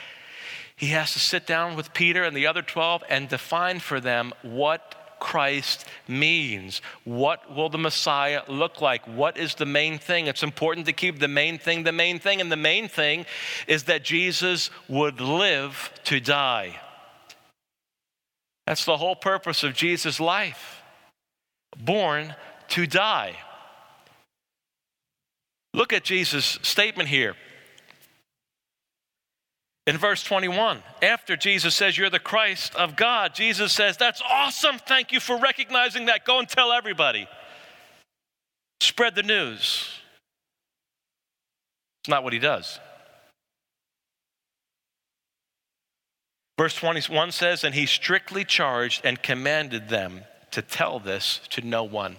He 0.76 0.88
has 0.88 1.12
to 1.12 1.18
sit 1.18 1.46
down 1.46 1.76
with 1.76 1.92
Peter 1.92 2.22
and 2.22 2.36
the 2.36 2.46
other 2.46 2.62
12 2.62 3.04
and 3.08 3.28
define 3.28 3.80
for 3.80 4.00
them 4.00 4.32
what 4.42 5.16
Christ 5.18 5.84
means. 6.08 6.80
What 7.04 7.54
will 7.54 7.68
the 7.68 7.78
Messiah 7.78 8.42
look 8.48 8.80
like? 8.80 9.06
What 9.06 9.36
is 9.36 9.54
the 9.54 9.66
main 9.66 9.98
thing? 9.98 10.26
It's 10.26 10.42
important 10.42 10.86
to 10.86 10.92
keep 10.92 11.20
the 11.20 11.28
main 11.28 11.58
thing 11.58 11.84
the 11.84 11.92
main 11.92 12.18
thing, 12.18 12.40
and 12.40 12.50
the 12.50 12.56
main 12.56 12.88
thing 12.88 13.26
is 13.66 13.84
that 13.84 14.04
Jesus 14.04 14.70
would 14.88 15.20
live 15.20 15.92
to 16.04 16.18
die. 16.18 16.80
That's 18.72 18.86
the 18.86 18.96
whole 18.96 19.14
purpose 19.14 19.64
of 19.64 19.74
Jesus' 19.74 20.18
life 20.18 20.82
born 21.76 22.34
to 22.68 22.86
die. 22.86 23.36
Look 25.74 25.92
at 25.92 26.04
Jesus' 26.04 26.58
statement 26.62 27.10
here. 27.10 27.36
In 29.86 29.98
verse 29.98 30.24
21, 30.24 30.82
after 31.02 31.36
Jesus 31.36 31.74
says, 31.74 31.98
You're 31.98 32.08
the 32.08 32.18
Christ 32.18 32.74
of 32.74 32.96
God, 32.96 33.34
Jesus 33.34 33.74
says, 33.74 33.98
That's 33.98 34.22
awesome. 34.22 34.78
Thank 34.78 35.12
you 35.12 35.20
for 35.20 35.36
recognizing 35.36 36.06
that. 36.06 36.24
Go 36.24 36.38
and 36.38 36.48
tell 36.48 36.72
everybody. 36.72 37.28
Spread 38.80 39.14
the 39.14 39.22
news. 39.22 39.86
It's 42.00 42.08
not 42.08 42.24
what 42.24 42.32
he 42.32 42.38
does. 42.38 42.80
Verse 46.62 46.76
21 46.76 47.32
says, 47.32 47.64
And 47.64 47.74
he 47.74 47.86
strictly 47.86 48.44
charged 48.44 49.04
and 49.04 49.20
commanded 49.20 49.88
them 49.88 50.20
to 50.52 50.62
tell 50.62 51.00
this 51.00 51.40
to 51.50 51.60
no 51.60 51.82
one. 51.82 52.18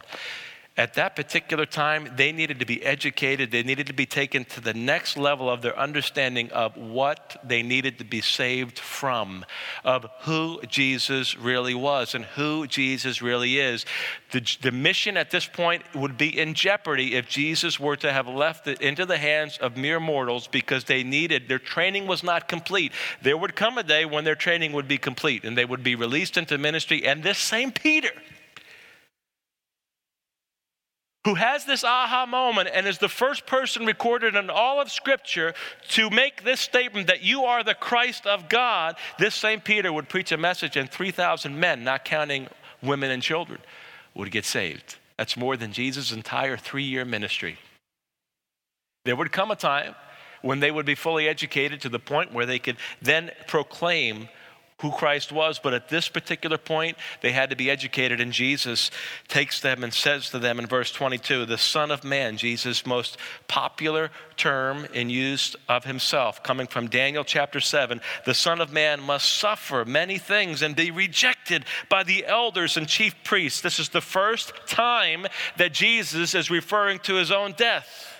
At 0.75 0.95
that 0.95 1.15
particular 1.15 1.67
time, 1.67 2.13
they 2.15 2.31
needed 2.31 2.59
to 2.59 2.65
be 2.65 2.83
educated. 2.83 3.51
They 3.51 3.61
needed 3.61 3.85
to 3.87 3.93
be 3.93 4.07
taken 4.07 4.43
to 4.45 4.61
the 4.61 4.73
next 4.73 5.17
level 5.17 5.47
of 5.47 5.61
their 5.61 5.77
understanding 5.77 6.51
of 6.51 6.75
what 6.75 7.39
they 7.43 7.61
needed 7.61 7.99
to 7.99 8.03
be 8.03 8.21
saved 8.21 8.79
from, 8.79 9.45
of 9.83 10.07
who 10.21 10.59
Jesus 10.67 11.37
really 11.37 11.75
was 11.75 12.15
and 12.15 12.25
who 12.25 12.65
Jesus 12.65 13.21
really 13.21 13.59
is. 13.59 13.85
The, 14.31 14.41
the 14.63 14.71
mission 14.71 15.15
at 15.15 15.29
this 15.29 15.45
point 15.45 15.83
would 15.93 16.17
be 16.17 16.39
in 16.39 16.55
jeopardy 16.55 17.13
if 17.13 17.29
Jesus 17.29 17.79
were 17.79 17.97
to 17.97 18.11
have 18.11 18.27
left 18.27 18.65
it 18.65 18.81
into 18.81 19.05
the 19.05 19.19
hands 19.19 19.59
of 19.59 19.77
mere 19.77 19.99
mortals 19.99 20.47
because 20.47 20.85
they 20.85 21.03
needed, 21.03 21.47
their 21.47 21.59
training 21.59 22.07
was 22.07 22.23
not 22.23 22.47
complete. 22.47 22.93
There 23.21 23.37
would 23.37 23.55
come 23.55 23.77
a 23.77 23.83
day 23.83 24.05
when 24.05 24.23
their 24.23 24.33
training 24.33 24.73
would 24.73 24.87
be 24.87 24.97
complete 24.97 25.45
and 25.45 25.55
they 25.55 25.65
would 25.65 25.83
be 25.83 25.93
released 25.93 26.35
into 26.35 26.57
ministry. 26.57 27.05
And 27.05 27.21
this 27.21 27.37
same 27.37 27.71
Peter, 27.71 28.09
who 31.25 31.35
has 31.35 31.65
this 31.65 31.83
aha 31.83 32.25
moment 32.25 32.69
and 32.73 32.85
is 32.85 32.97
the 32.97 33.09
first 33.09 33.45
person 33.45 33.85
recorded 33.85 34.35
in 34.35 34.49
all 34.49 34.81
of 34.81 34.91
Scripture 34.91 35.53
to 35.89 36.09
make 36.09 36.43
this 36.43 36.59
statement 36.59 37.07
that 37.07 37.23
you 37.23 37.43
are 37.43 37.63
the 37.63 37.73
Christ 37.73 38.25
of 38.25 38.49
God, 38.49 38.95
this 39.17 39.33
same 39.33 39.61
Peter 39.61 39.91
would 39.93 40.09
preach 40.09 40.31
a 40.31 40.37
message 40.37 40.75
and 40.75 40.89
3,000 40.89 41.57
men, 41.57 41.83
not 41.83 42.03
counting 42.03 42.47
women 42.81 43.09
and 43.09 43.23
children, 43.23 43.59
would 44.13 44.31
get 44.31 44.45
saved. 44.45 44.97
That's 45.17 45.37
more 45.37 45.55
than 45.55 45.71
Jesus' 45.71 46.11
entire 46.11 46.57
three 46.57 46.83
year 46.83 47.05
ministry. 47.05 47.57
There 49.05 49.15
would 49.15 49.31
come 49.31 49.51
a 49.51 49.55
time 49.55 49.95
when 50.41 50.59
they 50.59 50.71
would 50.71 50.85
be 50.85 50.95
fully 50.95 51.27
educated 51.27 51.79
to 51.81 51.89
the 51.89 51.99
point 51.99 52.33
where 52.33 52.45
they 52.45 52.59
could 52.59 52.77
then 53.01 53.31
proclaim 53.47 54.27
who 54.79 54.91
Christ 54.91 55.31
was, 55.31 55.59
but 55.59 55.73
at 55.73 55.89
this 55.89 56.09
particular 56.09 56.57
point, 56.57 56.97
they 57.21 57.31
had 57.31 57.49
to 57.49 57.55
be 57.55 57.69
educated, 57.69 58.19
and 58.19 58.31
Jesus 58.31 58.91
takes 59.27 59.59
them 59.61 59.83
and 59.83 59.93
says 59.93 60.29
to 60.29 60.39
them 60.39 60.59
in 60.59 60.67
verse 60.67 60.91
22 60.91 61.45
the 61.45 61.57
Son 61.57 61.91
of 61.91 62.03
Man, 62.03 62.37
Jesus' 62.37 62.85
most 62.85 63.17
popular 63.47 64.11
term 64.35 64.85
in 64.93 65.09
use 65.09 65.55
of 65.69 65.85
himself, 65.85 66.43
coming 66.43 66.67
from 66.67 66.89
Daniel 66.89 67.23
chapter 67.23 67.59
7, 67.59 68.01
the 68.25 68.33
Son 68.33 68.61
of 68.61 68.71
Man 68.71 69.01
must 69.01 69.33
suffer 69.33 69.85
many 69.85 70.17
things 70.17 70.61
and 70.61 70.75
be 70.75 70.91
rejected 70.91 71.65
by 71.89 72.03
the 72.03 72.25
elders 72.25 72.77
and 72.77 72.87
chief 72.87 73.15
priests. 73.23 73.61
This 73.61 73.79
is 73.79 73.89
the 73.89 74.01
first 74.01 74.53
time 74.67 75.25
that 75.57 75.73
Jesus 75.73 76.35
is 76.35 76.49
referring 76.51 76.99
to 76.99 77.15
his 77.15 77.31
own 77.31 77.53
death. 77.53 78.12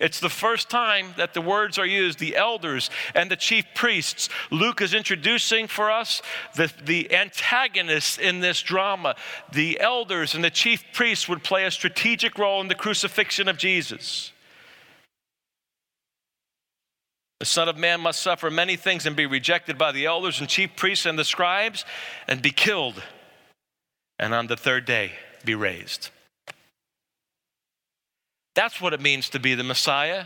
It's 0.00 0.20
the 0.20 0.28
first 0.28 0.68
time 0.68 1.14
that 1.16 1.34
the 1.34 1.40
words 1.40 1.78
are 1.78 1.86
used, 1.86 2.18
the 2.18 2.36
elders 2.36 2.90
and 3.14 3.30
the 3.30 3.36
chief 3.36 3.64
priests. 3.74 4.28
Luke 4.50 4.80
is 4.80 4.94
introducing 4.94 5.66
for 5.66 5.90
us 5.90 6.22
the, 6.54 6.72
the 6.84 7.14
antagonists 7.14 8.18
in 8.18 8.40
this 8.40 8.62
drama. 8.62 9.16
The 9.52 9.80
elders 9.80 10.34
and 10.34 10.44
the 10.44 10.50
chief 10.50 10.84
priests 10.92 11.28
would 11.28 11.42
play 11.42 11.64
a 11.64 11.70
strategic 11.70 12.38
role 12.38 12.60
in 12.60 12.68
the 12.68 12.74
crucifixion 12.74 13.48
of 13.48 13.56
Jesus. 13.56 14.32
The 17.38 17.46
Son 17.46 17.68
of 17.68 17.76
Man 17.76 18.00
must 18.00 18.22
suffer 18.22 18.50
many 18.50 18.76
things 18.76 19.04
and 19.04 19.14
be 19.14 19.26
rejected 19.26 19.76
by 19.76 19.92
the 19.92 20.06
elders 20.06 20.40
and 20.40 20.48
chief 20.48 20.74
priests 20.74 21.04
and 21.04 21.18
the 21.18 21.24
scribes 21.24 21.84
and 22.26 22.40
be 22.40 22.50
killed, 22.50 23.02
and 24.18 24.32
on 24.32 24.46
the 24.46 24.56
third 24.56 24.86
day 24.86 25.12
be 25.44 25.54
raised. 25.54 26.10
That's 28.56 28.80
what 28.80 28.94
it 28.94 29.02
means 29.02 29.28
to 29.30 29.38
be 29.38 29.54
the 29.54 29.62
Messiah. 29.62 30.24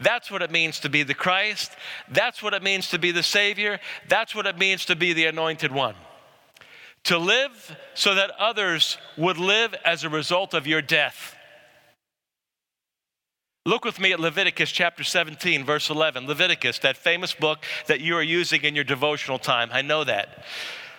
That's 0.00 0.30
what 0.30 0.42
it 0.42 0.50
means 0.50 0.80
to 0.80 0.88
be 0.88 1.02
the 1.02 1.14
Christ. 1.14 1.70
That's 2.08 2.42
what 2.42 2.54
it 2.54 2.62
means 2.62 2.88
to 2.90 2.98
be 2.98 3.10
the 3.10 3.22
Savior. 3.22 3.78
That's 4.08 4.34
what 4.34 4.46
it 4.46 4.56
means 4.56 4.86
to 4.86 4.96
be 4.96 5.12
the 5.12 5.26
Anointed 5.26 5.70
One. 5.70 5.94
To 7.04 7.18
live 7.18 7.76
so 7.94 8.14
that 8.14 8.30
others 8.38 8.96
would 9.18 9.36
live 9.36 9.74
as 9.84 10.02
a 10.02 10.08
result 10.08 10.54
of 10.54 10.66
your 10.66 10.80
death. 10.80 11.36
Look 13.66 13.84
with 13.84 14.00
me 14.00 14.12
at 14.12 14.20
Leviticus 14.20 14.72
chapter 14.72 15.04
17, 15.04 15.62
verse 15.64 15.90
11. 15.90 16.26
Leviticus, 16.26 16.78
that 16.78 16.96
famous 16.96 17.34
book 17.34 17.58
that 17.86 18.00
you 18.00 18.16
are 18.16 18.22
using 18.22 18.62
in 18.62 18.74
your 18.74 18.84
devotional 18.84 19.38
time. 19.38 19.68
I 19.72 19.82
know 19.82 20.04
that. 20.04 20.42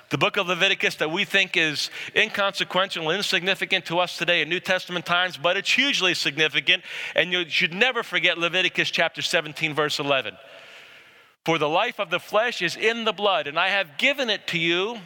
The 0.10 0.18
book 0.18 0.38
of 0.38 0.48
Leviticus 0.48 0.96
that 0.96 1.12
we 1.12 1.24
think 1.24 1.56
is 1.56 1.92
inconsequential, 2.16 3.12
insignificant 3.12 3.86
to 3.86 4.00
us 4.00 4.18
today 4.18 4.42
in 4.42 4.50
New 4.50 4.60
Testament 4.60 5.06
times, 5.06 5.38
but 5.38 5.56
it's 5.56 5.72
hugely 5.72 6.16
significant. 6.16 6.82
And 7.16 7.32
you 7.32 7.48
should 7.48 7.76
never 7.76 8.02
forget 8.02 8.40
Leviticus 8.40 8.90
chapter 8.90 9.22
17, 9.22 9.76
verse 9.76 10.00
11. 10.00 10.36
For 11.46 11.60
the 11.60 11.70
life 11.70 12.00
of 12.00 12.10
the 12.10 12.20
flesh 12.20 12.64
is 12.64 12.76
in 12.76 13.06
the 13.06 13.14
blood, 13.14 13.46
and 13.46 13.60
I 13.60 13.70
have 13.70 14.00
given 14.00 14.32
it 14.32 14.48
to 14.48 14.58
you 14.58 14.98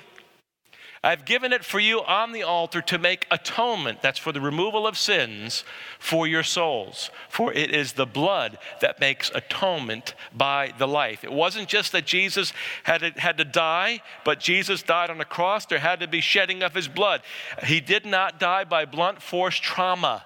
I've 1.05 1.25
given 1.25 1.51
it 1.51 1.65
for 1.65 1.81
you 1.81 2.01
on 2.01 2.31
the 2.31 2.43
altar 2.43 2.81
to 2.83 2.97
make 2.97 3.27
atonement. 3.29 4.01
That's 4.01 4.19
for 4.19 4.31
the 4.31 4.39
removal 4.39 4.87
of 4.87 4.97
sins 4.97 5.65
for 5.99 6.25
your 6.25 6.43
souls. 6.43 7.09
For 7.27 7.51
it 7.51 7.75
is 7.75 7.93
the 7.93 8.05
blood 8.05 8.57
that 8.79 9.01
makes 9.01 9.29
atonement 9.35 10.15
by 10.33 10.73
the 10.77 10.87
life. 10.87 11.25
It 11.25 11.33
wasn't 11.33 11.67
just 11.67 11.91
that 11.91 12.05
Jesus 12.05 12.53
had 12.83 12.99
to, 12.99 13.09
had 13.19 13.37
to 13.37 13.43
die, 13.43 14.01
but 14.23 14.39
Jesus 14.39 14.81
died 14.81 15.09
on 15.09 15.17
the 15.17 15.25
cross. 15.25 15.65
There 15.65 15.79
had 15.79 15.99
to 15.99 16.07
be 16.07 16.21
shedding 16.21 16.63
of 16.63 16.73
his 16.73 16.87
blood. 16.87 17.21
He 17.65 17.81
did 17.81 18.05
not 18.05 18.39
die 18.39 18.63
by 18.63 18.85
blunt 18.85 19.21
force 19.21 19.57
trauma. 19.57 20.23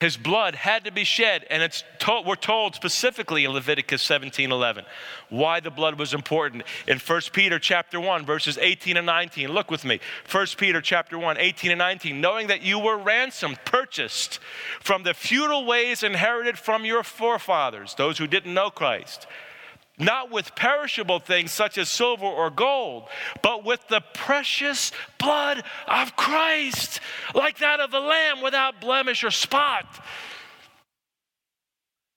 His 0.00 0.16
blood 0.16 0.54
had 0.54 0.84
to 0.84 0.90
be 0.90 1.04
shed, 1.04 1.44
and 1.50 1.62
it's 1.62 1.84
told, 1.98 2.26
we're 2.26 2.34
told 2.34 2.74
specifically 2.74 3.44
in 3.44 3.50
Leviticus 3.50 4.00
17 4.00 4.50
11 4.50 4.86
why 5.28 5.60
the 5.60 5.70
blood 5.70 5.98
was 5.98 6.14
important. 6.14 6.64
In 6.88 6.98
1 6.98 7.20
Peter 7.34 7.58
chapter 7.58 8.00
1, 8.00 8.24
verses 8.24 8.56
18 8.58 8.96
and 8.96 9.04
19, 9.04 9.52
look 9.52 9.70
with 9.70 9.84
me. 9.84 10.00
1 10.32 10.46
Peter 10.56 10.80
chapter 10.80 11.18
1, 11.18 11.36
18 11.36 11.72
and 11.72 11.78
19, 11.78 12.18
knowing 12.18 12.46
that 12.46 12.62
you 12.62 12.78
were 12.78 12.96
ransomed, 12.96 13.58
purchased 13.66 14.40
from 14.80 15.02
the 15.02 15.12
feudal 15.12 15.66
ways 15.66 16.02
inherited 16.02 16.58
from 16.58 16.86
your 16.86 17.02
forefathers, 17.02 17.94
those 17.96 18.16
who 18.16 18.26
didn't 18.26 18.54
know 18.54 18.70
Christ 18.70 19.26
not 20.00 20.30
with 20.30 20.54
perishable 20.54 21.20
things 21.20 21.52
such 21.52 21.78
as 21.78 21.88
silver 21.88 22.26
or 22.26 22.50
gold, 22.50 23.04
but 23.42 23.64
with 23.64 23.86
the 23.88 24.02
precious 24.14 24.92
blood 25.18 25.62
of 25.86 26.16
Christ, 26.16 27.00
like 27.34 27.58
that 27.58 27.80
of 27.80 27.92
a 27.94 28.00
lamb 28.00 28.42
without 28.42 28.80
blemish 28.80 29.22
or 29.22 29.30
spot. 29.30 29.86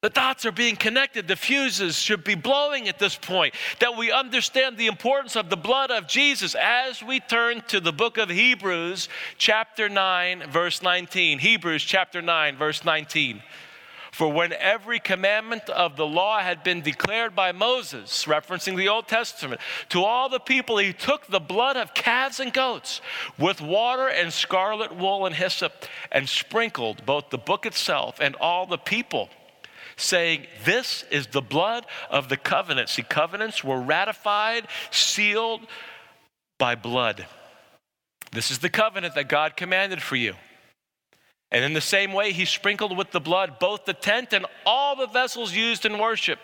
The 0.04 0.10
dots 0.10 0.46
are 0.46 0.52
being 0.52 0.76
connected. 0.76 1.30
The 1.30 1.38
fuses 1.38 1.96
should 1.96 2.26
be 2.26 2.36
blowing 2.36 2.90
at 2.90 3.00
this 3.00 3.16
point. 3.16 3.56
That 3.80 3.96
we 3.96 4.12
understand 4.12 4.78
the 4.78 4.88
importance 4.88 5.38
of 5.38 5.50
the 5.50 5.56
blood 5.56 5.92
of 5.92 6.10
Jesus 6.10 6.56
as 6.56 7.02
we 7.02 7.22
turn 7.22 7.64
to 7.70 7.80
the 7.80 7.94
book 7.94 8.18
of 8.18 8.28
Hebrews, 8.28 9.08
chapter 9.38 9.88
9, 9.88 10.52
verse 10.52 10.82
19. 10.82 11.40
Hebrews, 11.40 11.84
chapter 11.84 12.22
9, 12.22 12.58
verse 12.58 12.84
19. 12.84 13.42
For 14.14 14.32
when 14.32 14.54
every 14.54 15.00
commandment 15.00 15.72
of 15.72 15.96
the 15.96 16.06
law 16.06 16.38
had 16.38 16.64
been 16.64 16.82
declared 16.82 17.36
by 17.36 17.52
Moses, 17.52 18.26
referencing 18.26 18.78
the 18.78 18.88
Old 18.88 19.08
Testament, 19.08 19.60
to 19.90 20.04
all 20.04 20.30
the 20.30 20.40
people 20.40 20.78
he 20.78 20.94
took 20.94 21.26
the 21.26 21.40
blood 21.40 21.78
of 21.78 21.96
calves 21.96 22.40
and 22.40 22.54
goats 22.54 23.02
with 23.40 23.60
water 23.60 24.08
and 24.08 24.32
scarlet 24.32 24.96
wool 24.96 25.26
and 25.26 25.34
hyssop 25.34 25.86
and 26.12 26.30
sprinkled 26.30 27.04
both 27.08 27.32
the 27.32 27.40
book 27.40 27.66
itself 27.66 28.20
and 28.22 28.36
all 28.36 28.68
the 28.68 28.78
people 28.78 29.30
saying, 29.96 30.46
This 30.64 31.06
is 31.10 31.26
the 31.26 31.42
blood 31.42 31.84
of 32.12 32.30
the 32.30 32.38
covenant. 32.38 32.90
See, 32.90 33.02
covenants 33.02 33.64
were 33.64 33.82
ratified, 33.82 34.68
sealed 34.92 35.62
by 36.60 36.76
blood. 36.76 37.26
This 38.32 38.52
is 38.52 38.60
the 38.60 38.70
covenant 38.70 39.16
that 39.16 39.28
God 39.28 39.58
commanded 39.58 40.04
for 40.04 40.18
you. 40.18 40.36
And 41.54 41.64
in 41.64 41.74
the 41.74 41.82
same 41.82 42.14
way, 42.14 42.34
he 42.34 42.46
sprinkled 42.46 42.98
with 42.98 43.12
the 43.12 43.22
blood 43.22 43.60
both 43.60 43.86
the 43.86 43.94
tent 43.94 44.34
and 44.34 44.48
all 44.66 44.96
the 44.96 45.08
vessels 45.08 45.54
used 45.54 45.86
in 45.86 46.00
worship. 46.00 46.40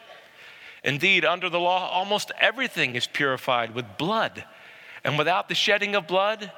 Indeed, 0.84 1.26
under 1.26 1.50
the 1.50 1.60
law, 1.60 1.90
almost 1.90 2.32
everything 2.40 2.96
is 2.96 3.08
purified 3.08 3.74
with 3.74 3.98
blood. 3.98 4.46
And 5.04 5.18
without 5.18 5.50
the 5.50 5.56
shedding 5.56 5.96
of 5.96 6.08
blood, 6.08 6.52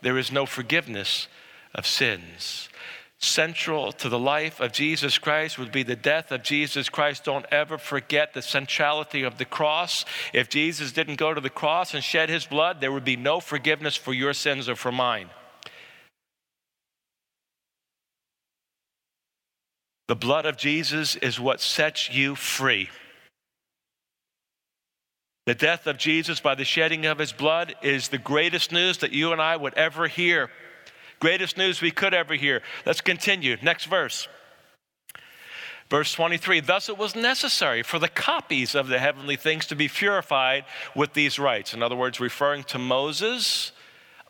there 0.00 0.16
is 0.16 0.32
no 0.32 0.46
forgiveness 0.46 1.28
of 1.74 1.86
sins. 1.86 2.70
Central 3.18 3.92
to 3.92 4.08
the 4.08 4.18
life 4.18 4.60
of 4.60 4.72
Jesus 4.72 5.18
Christ 5.18 5.58
would 5.58 5.70
be 5.70 5.82
the 5.82 5.94
death 5.94 6.32
of 6.32 6.42
Jesus 6.42 6.88
Christ. 6.88 7.24
Don't 7.24 7.46
ever 7.50 7.76
forget 7.76 8.32
the 8.32 8.42
centrality 8.42 9.22
of 9.22 9.36
the 9.36 9.44
cross. 9.44 10.06
If 10.32 10.48
Jesus 10.48 10.90
didn't 10.90 11.16
go 11.16 11.34
to 11.34 11.40
the 11.40 11.50
cross 11.50 11.94
and 11.94 12.02
shed 12.02 12.30
his 12.30 12.46
blood, 12.46 12.80
there 12.80 12.92
would 12.92 13.04
be 13.04 13.16
no 13.16 13.40
forgiveness 13.40 13.94
for 13.94 14.14
your 14.14 14.32
sins 14.32 14.68
or 14.70 14.74
for 14.74 14.90
mine. 14.90 15.28
The 20.08 20.16
blood 20.16 20.44
of 20.44 20.56
Jesus 20.56 21.16
is 21.16 21.40
what 21.40 21.60
sets 21.60 22.12
you 22.12 22.34
free. 22.34 22.90
The 25.46 25.54
death 25.54 25.86
of 25.86 25.98
Jesus 25.98 26.40
by 26.40 26.54
the 26.54 26.64
shedding 26.64 27.06
of 27.06 27.18
his 27.18 27.32
blood 27.32 27.74
is 27.82 28.08
the 28.08 28.18
greatest 28.18 28.72
news 28.72 28.98
that 28.98 29.12
you 29.12 29.32
and 29.32 29.40
I 29.40 29.56
would 29.56 29.74
ever 29.74 30.06
hear. 30.08 30.50
Greatest 31.20 31.56
news 31.56 31.80
we 31.80 31.90
could 31.90 32.14
ever 32.14 32.34
hear. 32.34 32.62
Let's 32.86 33.00
continue. 33.00 33.56
Next 33.62 33.84
verse. 33.84 34.28
Verse 35.90 36.12
23 36.12 36.60
Thus 36.60 36.88
it 36.88 36.98
was 36.98 37.14
necessary 37.14 37.82
for 37.82 37.98
the 37.98 38.08
copies 38.08 38.74
of 38.74 38.88
the 38.88 38.98
heavenly 38.98 39.36
things 39.36 39.66
to 39.66 39.76
be 39.76 39.88
purified 39.88 40.64
with 40.94 41.12
these 41.12 41.38
rites. 41.38 41.74
In 41.74 41.82
other 41.82 41.96
words, 41.96 42.20
referring 42.20 42.64
to 42.64 42.78
Moses 42.78 43.72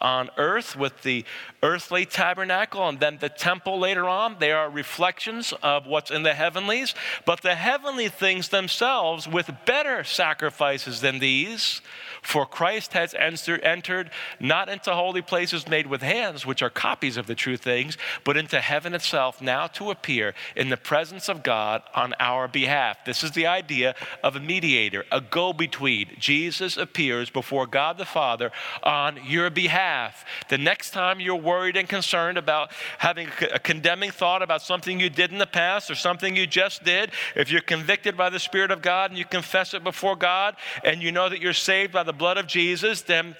on 0.01 0.31
earth 0.37 0.77
with 0.77 1.03
the 1.03 1.25
earthly 1.63 2.05
tabernacle 2.05 2.89
and 2.89 3.01
then 3.01 3.19
the 3.21 3.29
temple 3.29 3.79
later 3.79 4.09
on. 4.09 4.37
They 4.39 4.53
are 4.53 4.69
reflections 4.69 5.53
of 5.63 5.87
what's 5.87 6.11
in 6.11 6.23
the 6.23 6.35
heavenlies. 6.35 6.95
But 7.25 7.43
the 7.43 7.55
heavenly 7.55 8.09
things 8.09 8.49
themselves, 8.49 9.27
with 9.27 9.51
better 9.65 10.05
sacrifices 10.05 11.01
than 11.01 11.19
these, 11.19 11.81
For 12.25 12.47
Christ 12.47 12.95
has 12.95 13.15
entered 13.15 14.11
not 14.41 14.71
into 14.71 14.95
holy 14.95 15.21
places 15.21 15.69
made 15.69 15.87
with 15.87 16.01
hands, 16.01 16.47
which 16.47 16.63
are 16.63 16.71
copies 16.71 17.19
of 17.19 17.27
the 17.27 17.35
true 17.35 17.59
things, 17.59 17.99
but 18.25 18.39
into 18.39 18.61
heaven 18.61 18.95
itself, 18.95 19.43
now 19.43 19.67
to 19.69 19.91
appear 19.91 20.35
in 20.57 20.71
the 20.71 20.79
presence 20.79 21.29
of 21.29 21.43
God 21.43 21.83
on 21.95 22.15
our 22.19 22.49
behalf. 22.49 23.05
This 23.05 23.23
is 23.23 23.33
the 23.33 23.47
idea 23.47 23.95
of 24.23 24.37
a 24.37 24.41
mediator, 24.41 25.05
a 25.13 25.21
go 25.21 25.53
between. 25.53 26.17
Jesus 26.19 26.79
appears 26.79 27.29
before 27.29 27.67
God 27.67 27.99
the 27.99 28.07
Father 28.07 28.51
on 28.83 29.21
your 29.27 29.51
behalf. 29.51 30.25
The 30.49 30.59
next 30.59 30.93
time 30.93 31.21
you're 31.21 31.37
worried 31.37 31.77
and 31.77 31.87
concerned 31.87 32.39
about 32.39 32.73
having 32.99 33.29
a 33.53 33.59
condemning 33.59 34.11
thought 34.11 34.41
about 34.41 34.63
something 34.63 34.99
you 34.99 35.11
did 35.11 35.31
in 35.31 35.39
the 35.39 35.47
past 35.47 35.91
or 35.91 35.95
something 35.95 36.35
you 36.35 36.47
just 36.47 36.85
did, 36.85 37.11
if 37.37 37.51
you're 37.51 37.61
convicted 37.61 38.17
by 38.17 38.31
the 38.31 38.41
Spirit 38.41 38.71
of 38.71 38.81
God 38.81 39.11
and 39.11 39.19
you 39.19 39.27
confess 39.27 39.75
it 39.75 39.85
before 39.85 40.17
God 40.17 40.57
and 40.83 41.03
you 41.03 41.13
know 41.13 41.29
that 41.29 41.43
you're 41.43 41.53
saved 41.53 41.93
by 41.93 42.03
the 42.03 42.14
blood 42.15 42.39
of 42.39 42.47
Jesus, 42.47 43.03
then 43.03 43.37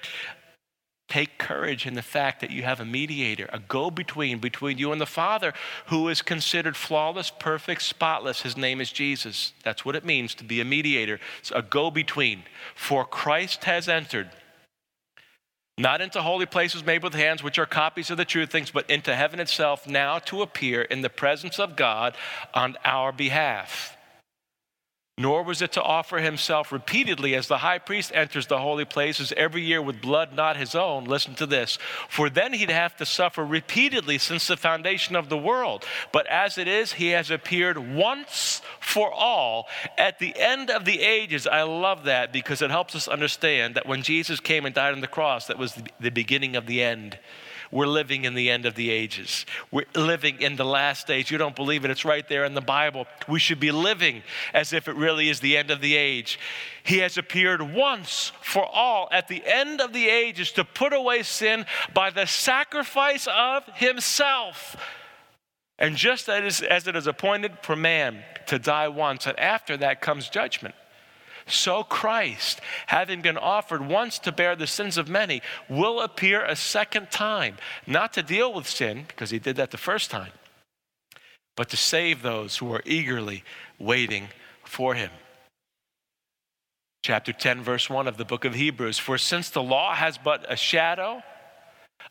take 1.07 1.37
courage 1.37 1.85
in 1.85 1.93
the 1.93 2.01
fact 2.01 2.41
that 2.41 2.49
you 2.49 2.63
have 2.63 2.79
a 2.79 2.85
mediator, 2.85 3.47
a 3.53 3.59
go 3.59 3.91
between 3.91 4.39
between 4.39 4.77
you 4.77 4.91
and 4.91 4.99
the 4.99 5.05
Father 5.05 5.53
who 5.87 6.09
is 6.09 6.21
considered 6.21 6.75
flawless, 6.75 7.29
perfect, 7.29 7.83
spotless. 7.83 8.41
His 8.41 8.57
name 8.57 8.81
is 8.81 8.91
Jesus. 8.91 9.53
That's 9.63 9.85
what 9.85 9.95
it 9.95 10.03
means 10.03 10.33
to 10.35 10.43
be 10.43 10.61
a 10.61 10.65
mediator. 10.65 11.19
It's 11.39 11.51
a 11.51 11.61
go 11.61 11.91
between. 11.91 12.43
For 12.73 13.05
Christ 13.05 13.65
has 13.65 13.87
entered 13.87 14.29
not 15.77 15.99
into 15.99 16.21
holy 16.21 16.45
places 16.45 16.85
made 16.85 17.03
with 17.03 17.13
hands, 17.13 17.43
which 17.43 17.59
are 17.59 17.65
copies 17.65 18.09
of 18.09 18.15
the 18.15 18.23
true 18.23 18.45
things, 18.45 18.71
but 18.71 18.89
into 18.89 19.13
heaven 19.13 19.41
itself, 19.41 19.85
now 19.85 20.19
to 20.19 20.41
appear 20.41 20.83
in 20.83 21.01
the 21.01 21.09
presence 21.09 21.59
of 21.59 21.75
God 21.75 22.15
on 22.53 22.77
our 22.85 23.11
behalf 23.11 23.94
nor 25.17 25.43
was 25.43 25.61
it 25.61 25.71
to 25.71 25.81
offer 25.81 26.17
himself 26.17 26.73
repeatedly 26.73 27.35
as 27.35 27.47
the 27.47 27.59
high 27.59 27.79
priest 27.79 28.11
enters 28.13 28.47
the 28.47 28.59
holy 28.59 28.83
places 28.83 29.31
every 29.37 29.61
year 29.61 29.81
with 29.81 30.01
blood 30.01 30.33
not 30.33 30.57
his 30.57 30.75
own. 30.75 31.05
Listen 31.05 31.33
to 31.35 31.45
this. 31.45 31.77
For 32.09 32.29
then 32.29 32.51
he'd 32.51 32.69
have 32.69 32.97
to 32.97 33.05
suffer 33.05 33.45
repeatedly 33.45 34.17
since 34.17 34.47
the 34.47 34.57
foundation 34.57 35.15
of 35.15 35.29
the 35.29 35.37
world. 35.37 35.85
But 36.11 36.27
as 36.27 36.57
it 36.57 36.67
is, 36.67 36.93
he 36.93 37.09
has 37.09 37.31
appeared 37.31 37.95
once 37.95 38.61
for 38.81 39.09
all 39.09 39.67
at 39.97 40.19
the 40.19 40.37
end 40.37 40.69
of 40.69 40.83
the 40.83 40.99
ages. 40.99 41.47
I 41.47 41.61
love 41.63 42.03
that 42.03 42.33
because 42.33 42.61
it 42.61 42.69
helps 42.69 42.93
us 42.93 43.07
understand 43.07 43.75
that 43.75 43.87
when 43.87 44.01
Jesus 44.01 44.41
came 44.41 44.65
and 44.65 44.75
died 44.75 44.93
on 44.93 44.99
the 44.99 45.07
cross, 45.07 45.47
that 45.47 45.57
was 45.57 45.81
the 45.97 46.11
beginning 46.11 46.57
of 46.57 46.65
the 46.65 46.83
end. 46.83 47.17
We're 47.75 47.87
living 47.87 48.23
in 48.23 48.35
the 48.35 48.49
end 48.49 48.65
of 48.65 48.75
the 48.75 48.89
ages. 48.89 49.45
We're 49.69 49.83
living 49.93 50.39
in 50.39 50.55
the 50.55 50.63
last 50.63 51.07
days. 51.07 51.29
You 51.29 51.37
don't 51.37 51.57
believe 51.57 51.83
it, 51.83 51.91
it's 51.91 52.05
right 52.05 52.25
there 52.29 52.45
in 52.45 52.53
the 52.53 52.61
Bible. 52.61 53.05
We 53.27 53.37
should 53.37 53.59
be 53.59 53.71
living 53.71 54.23
as 54.53 54.71
if 54.71 54.87
it 54.87 54.95
really 54.95 55.27
is 55.27 55.41
the 55.41 55.57
end 55.57 55.71
of 55.71 55.81
the 55.81 55.97
age. 55.97 56.39
He 56.85 56.99
has 56.99 57.17
appeared 57.17 57.61
once 57.61 58.31
for 58.41 58.65
all 58.65 59.09
at 59.11 59.27
the 59.27 59.43
end 59.45 59.81
of 59.81 59.91
the 59.91 60.07
ages 60.07 60.53
to 60.53 60.63
put 60.63 60.93
away 60.93 61.23
sin 61.23 61.65
by 61.93 62.11
the 62.11 62.25
sacrifice 62.27 63.27
of 63.27 63.65
himself. 63.73 64.77
And 65.77 65.97
just 65.97 66.29
as 66.29 66.61
it 66.61 66.95
is 66.95 67.07
appointed 67.07 67.57
for 67.61 67.75
man 67.75 68.23
to 68.45 68.57
die 68.57 68.87
once, 68.87 69.27
and 69.27 69.37
after 69.37 69.75
that 69.75 69.99
comes 69.99 70.29
judgment 70.29 70.75
so 71.47 71.83
Christ, 71.83 72.59
having 72.87 73.21
been 73.21 73.37
offered 73.37 73.87
once 73.87 74.17
to 74.19 74.31
bear 74.31 74.55
the 74.55 74.67
sins 74.67 74.97
of 74.97 75.07
many, 75.07 75.41
will 75.69 76.01
appear 76.01 76.43
a 76.43 76.55
second 76.55 77.11
time, 77.11 77.57
not 77.85 78.13
to 78.13 78.23
deal 78.23 78.51
with 78.53 78.67
sin, 78.67 79.05
because 79.07 79.29
he 79.29 79.39
did 79.39 79.55
that 79.57 79.71
the 79.71 79.77
first 79.77 80.09
time, 80.09 80.31
but 81.55 81.69
to 81.69 81.77
save 81.77 82.21
those 82.21 82.57
who 82.57 82.73
are 82.73 82.81
eagerly 82.85 83.43
waiting 83.77 84.29
for 84.63 84.95
him. 84.95 85.11
Chapter 87.03 87.31
10, 87.31 87.61
verse 87.61 87.87
1 87.87 88.07
of 88.07 88.17
the 88.17 88.25
book 88.25 88.45
of 88.45 88.55
Hebrews 88.55 88.97
For 88.97 89.19
since 89.19 89.51
the 89.51 89.61
law 89.61 89.93
has 89.93 90.17
but 90.17 90.51
a 90.51 90.55
shadow, 90.55 91.21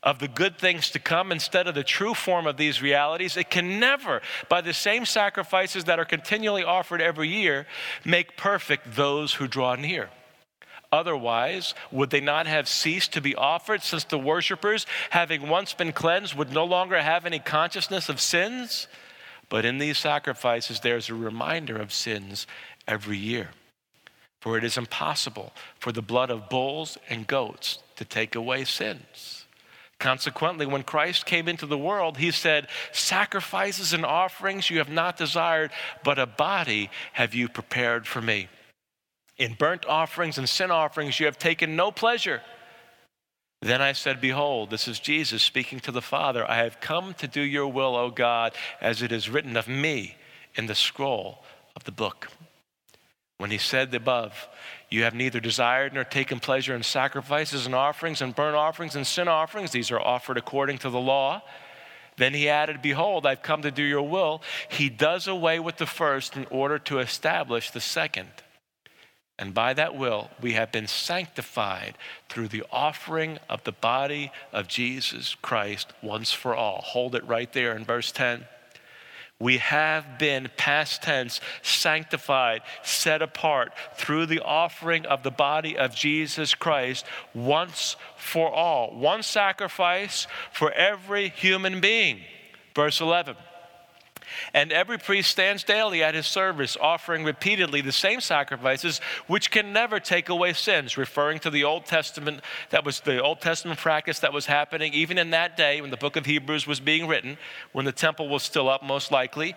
of 0.05 0.19
the 0.19 0.27
good 0.27 0.57
things 0.59 0.91
to 0.91 0.99
come 0.99 1.31
instead 1.31 1.67
of 1.67 1.73
the 1.73 1.83
true 1.83 2.13
form 2.13 2.45
of 2.45 2.57
these 2.57 2.81
realities, 2.81 3.35
it 3.35 3.49
can 3.49 3.79
never, 3.79 4.21
by 4.47 4.61
the 4.61 4.73
same 4.73 5.03
sacrifices 5.03 5.85
that 5.85 5.99
are 5.99 6.05
continually 6.05 6.63
offered 6.63 7.01
every 7.01 7.27
year, 7.27 7.65
make 8.05 8.37
perfect 8.37 8.95
those 8.95 9.33
who 9.33 9.47
draw 9.47 9.73
near. 9.75 10.09
Otherwise, 10.91 11.73
would 11.91 12.11
they 12.11 12.21
not 12.21 12.45
have 12.45 12.69
ceased 12.69 13.11
to 13.11 13.19
be 13.19 13.35
offered, 13.35 13.81
since 13.81 14.03
the 14.03 14.19
worshippers, 14.19 14.85
having 15.09 15.49
once 15.49 15.73
been 15.73 15.91
cleansed, 15.91 16.35
would 16.35 16.53
no 16.53 16.63
longer 16.63 17.01
have 17.01 17.25
any 17.25 17.39
consciousness 17.39 18.07
of 18.07 18.21
sins? 18.21 18.87
But 19.49 19.65
in 19.65 19.79
these 19.79 19.97
sacrifices, 19.97 20.79
there's 20.79 21.09
a 21.09 21.15
reminder 21.15 21.75
of 21.75 21.91
sins 21.91 22.45
every 22.87 23.17
year. 23.17 23.49
For 24.39 24.57
it 24.57 24.63
is 24.63 24.77
impossible 24.77 25.53
for 25.79 25.91
the 25.91 26.03
blood 26.03 26.29
of 26.29 26.49
bulls 26.49 26.99
and 27.09 27.25
goats 27.25 27.79
to 27.95 28.05
take 28.05 28.35
away 28.35 28.63
sins. 28.63 29.44
Consequently, 29.99 30.65
when 30.65 30.83
Christ 30.83 31.25
came 31.25 31.47
into 31.47 31.65
the 31.65 31.77
world, 31.77 32.17
he 32.17 32.31
said, 32.31 32.67
Sacrifices 32.91 33.93
and 33.93 34.05
offerings 34.05 34.69
you 34.69 34.79
have 34.79 34.89
not 34.89 35.17
desired, 35.17 35.71
but 36.03 36.19
a 36.19 36.25
body 36.25 36.89
have 37.13 37.33
you 37.33 37.47
prepared 37.47 38.05
for 38.05 38.21
me. 38.21 38.49
In 39.37 39.53
burnt 39.53 39.85
offerings 39.85 40.37
and 40.37 40.47
sin 40.47 40.71
offerings 40.71 41.19
you 41.19 41.25
have 41.25 41.39
taken 41.39 41.75
no 41.75 41.91
pleasure. 41.91 42.41
Then 43.61 43.81
I 43.81 43.93
said, 43.93 44.21
Behold, 44.21 44.69
this 44.69 44.87
is 44.87 44.99
Jesus 44.99 45.41
speaking 45.41 45.79
to 45.81 45.91
the 45.91 46.01
Father. 46.01 46.49
I 46.49 46.57
have 46.57 46.79
come 46.79 47.13
to 47.15 47.27
do 47.27 47.41
your 47.41 47.67
will, 47.67 47.95
O 47.95 48.11
God, 48.11 48.53
as 48.81 49.01
it 49.01 49.11
is 49.11 49.29
written 49.29 49.57
of 49.57 49.67
me 49.67 50.15
in 50.55 50.67
the 50.67 50.75
scroll 50.75 51.43
of 51.75 51.85
the 51.85 51.91
book. 51.91 52.27
When 53.37 53.51
he 53.51 53.57
said 53.57 53.91
the 53.91 53.97
above, 53.97 54.47
You 54.95 55.03
have 55.03 55.13
neither 55.13 55.41
desired 55.41 55.93
nor 55.93 56.05
taken 56.05 56.39
pleasure 56.39 56.73
in 56.73 56.81
sacrifices 56.81 57.65
and 57.65 57.75
offerings 57.75 58.21
and 58.21 58.33
burnt 58.33 58.55
offerings 58.55 58.95
and 58.95 59.05
sin 59.05 59.27
offerings, 59.27 59.71
these 59.71 59.91
are 59.91 59.99
offered 59.99 60.37
according 60.37 60.77
to 60.79 60.89
the 60.89 61.01
law. 61.01 61.41
Then 62.15 62.33
he 62.33 62.47
added, 62.47 62.81
Behold, 62.81 63.25
I've 63.25 63.41
come 63.41 63.63
to 63.63 63.71
do 63.71 63.83
your 63.83 64.07
will. 64.07 64.41
He 64.69 64.87
does 64.87 65.27
away 65.27 65.59
with 65.59 65.75
the 65.75 65.85
first 65.85 66.37
in 66.37 66.45
order 66.45 66.79
to 66.79 66.99
establish 66.99 67.71
the 67.71 67.81
second. 67.81 68.29
And 69.37 69.53
by 69.53 69.73
that 69.73 69.97
will, 69.97 70.29
we 70.39 70.53
have 70.53 70.71
been 70.71 70.87
sanctified 70.87 71.97
through 72.29 72.47
the 72.47 72.63
offering 72.71 73.39
of 73.49 73.65
the 73.65 73.73
body 73.73 74.31
of 74.53 74.69
Jesus 74.69 75.35
Christ 75.41 75.91
once 76.01 76.31
for 76.31 76.55
all. 76.55 76.79
Hold 76.79 77.15
it 77.15 77.27
right 77.27 77.51
there 77.51 77.75
in 77.75 77.83
verse 77.83 78.13
10. 78.13 78.45
We 79.39 79.57
have 79.57 80.17
been, 80.17 80.49
past 80.55 81.03
tense, 81.03 81.41
sanctified, 81.61 82.61
set 82.83 83.21
apart 83.21 83.73
through 83.95 84.27
the 84.27 84.39
offering 84.39 85.05
of 85.05 85.23
the 85.23 85.31
body 85.31 85.77
of 85.77 85.93
Jesus 85.93 86.55
Christ 86.55 87.05
once 87.33 87.97
for 88.15 88.49
all. 88.49 88.95
One 88.97 89.23
sacrifice 89.23 90.27
for 90.53 90.71
every 90.71 91.29
human 91.29 91.81
being. 91.81 92.21
Verse 92.73 93.01
11. 93.01 93.35
And 94.53 94.71
every 94.71 94.97
priest 94.97 95.31
stands 95.31 95.63
daily 95.63 96.03
at 96.03 96.15
his 96.15 96.25
service, 96.25 96.77
offering 96.79 97.23
repeatedly 97.23 97.81
the 97.81 97.91
same 97.91 98.21
sacrifices, 98.21 99.01
which 99.27 99.51
can 99.51 99.73
never 99.73 99.99
take 99.99 100.29
away 100.29 100.53
sins, 100.53 100.97
referring 100.97 101.39
to 101.39 101.49
the 101.49 101.63
Old 101.63 101.85
Testament, 101.85 102.41
that 102.69 102.85
was 102.85 102.99
the 103.01 103.21
Old 103.21 103.41
Testament 103.41 103.79
practice 103.79 104.19
that 104.19 104.33
was 104.33 104.45
happening 104.45 104.93
even 104.93 105.17
in 105.17 105.31
that 105.31 105.57
day 105.57 105.81
when 105.81 105.91
the 105.91 105.97
book 105.97 106.15
of 106.15 106.25
Hebrews 106.25 106.67
was 106.67 106.79
being 106.79 107.07
written, 107.07 107.37
when 107.71 107.85
the 107.85 107.91
temple 107.91 108.29
was 108.29 108.43
still 108.43 108.69
up, 108.69 108.83
most 108.83 109.11
likely. 109.11 109.55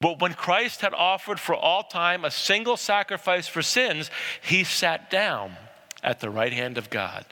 But 0.00 0.20
when 0.20 0.34
Christ 0.34 0.80
had 0.80 0.94
offered 0.94 1.38
for 1.38 1.54
all 1.54 1.84
time 1.84 2.24
a 2.24 2.30
single 2.30 2.76
sacrifice 2.76 3.46
for 3.46 3.62
sins, 3.62 4.10
he 4.42 4.64
sat 4.64 5.10
down 5.10 5.56
at 6.02 6.18
the 6.18 6.28
right 6.28 6.52
hand 6.52 6.76
of 6.76 6.90
God, 6.90 7.24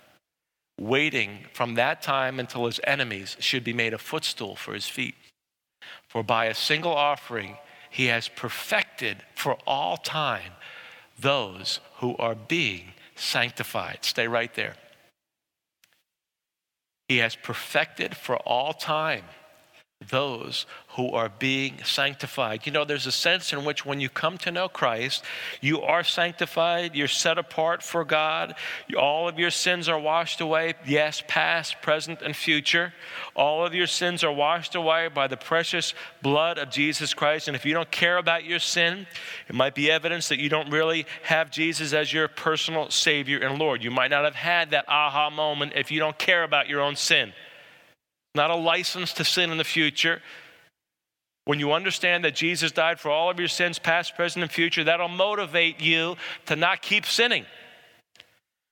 waiting 0.78 1.46
from 1.52 1.74
that 1.74 2.00
time 2.00 2.38
until 2.38 2.66
his 2.66 2.80
enemies 2.84 3.36
should 3.40 3.64
be 3.64 3.72
made 3.72 3.92
a 3.92 3.98
footstool 3.98 4.54
for 4.54 4.72
his 4.72 4.86
feet. 4.86 5.16
For 6.10 6.24
by 6.24 6.46
a 6.46 6.54
single 6.54 6.92
offering, 6.92 7.56
he 7.88 8.06
has 8.06 8.26
perfected 8.28 9.18
for 9.36 9.56
all 9.64 9.96
time 9.96 10.52
those 11.16 11.78
who 11.98 12.16
are 12.16 12.34
being 12.34 12.94
sanctified. 13.14 13.98
Stay 14.02 14.26
right 14.26 14.52
there. 14.54 14.74
He 17.08 17.18
has 17.18 17.36
perfected 17.36 18.16
for 18.16 18.36
all 18.38 18.72
time 18.72 19.22
those 20.08 20.64
who 20.96 21.10
are 21.10 21.28
being 21.28 21.74
sanctified. 21.84 22.64
You 22.64 22.72
know, 22.72 22.84
there's 22.86 23.06
a 23.06 23.12
sense 23.12 23.52
in 23.52 23.64
which 23.66 23.84
when 23.84 24.00
you 24.00 24.08
come 24.08 24.38
to 24.38 24.50
know 24.50 24.66
Christ, 24.66 25.22
you 25.60 25.82
are 25.82 26.02
sanctified, 26.02 26.94
you're 26.94 27.06
set 27.06 27.36
apart 27.36 27.82
for 27.82 28.04
God, 28.04 28.54
all 28.98 29.28
of 29.28 29.38
your 29.38 29.50
sins 29.50 29.90
are 29.90 29.98
washed 29.98 30.40
away, 30.40 30.74
yes, 30.86 31.22
past, 31.28 31.82
present, 31.82 32.22
and 32.22 32.34
future. 32.34 32.94
All 33.36 33.64
of 33.64 33.74
your 33.74 33.86
sins 33.86 34.24
are 34.24 34.32
washed 34.32 34.74
away 34.74 35.08
by 35.08 35.26
the 35.28 35.36
precious 35.36 35.92
blood 36.22 36.56
of 36.56 36.70
Jesus 36.70 37.12
Christ. 37.12 37.46
And 37.46 37.54
if 37.54 37.66
you 37.66 37.74
don't 37.74 37.90
care 37.90 38.16
about 38.16 38.44
your 38.44 38.58
sin, 38.58 39.06
it 39.48 39.54
might 39.54 39.74
be 39.74 39.90
evidence 39.90 40.28
that 40.28 40.40
you 40.40 40.48
don't 40.48 40.70
really 40.70 41.06
have 41.24 41.50
Jesus 41.50 41.92
as 41.92 42.10
your 42.10 42.26
personal 42.26 42.88
Savior 42.88 43.38
and 43.38 43.58
Lord. 43.58 43.84
You 43.84 43.90
might 43.90 44.10
not 44.10 44.24
have 44.24 44.34
had 44.34 44.70
that 44.70 44.86
aha 44.88 45.28
moment 45.28 45.74
if 45.76 45.90
you 45.90 46.00
don't 46.00 46.18
care 46.18 46.42
about 46.42 46.68
your 46.68 46.80
own 46.80 46.96
sin 46.96 47.34
not 48.34 48.50
a 48.50 48.54
license 48.54 49.12
to 49.14 49.24
sin 49.24 49.50
in 49.50 49.58
the 49.58 49.64
future. 49.64 50.22
When 51.44 51.58
you 51.58 51.72
understand 51.72 52.24
that 52.24 52.34
Jesus 52.34 52.70
died 52.70 53.00
for 53.00 53.10
all 53.10 53.30
of 53.30 53.38
your 53.38 53.48
sins, 53.48 53.78
past, 53.78 54.14
present, 54.14 54.42
and 54.42 54.52
future, 54.52 54.84
that'll 54.84 55.08
motivate 55.08 55.80
you 55.80 56.16
to 56.46 56.56
not 56.56 56.82
keep 56.82 57.06
sinning. 57.06 57.44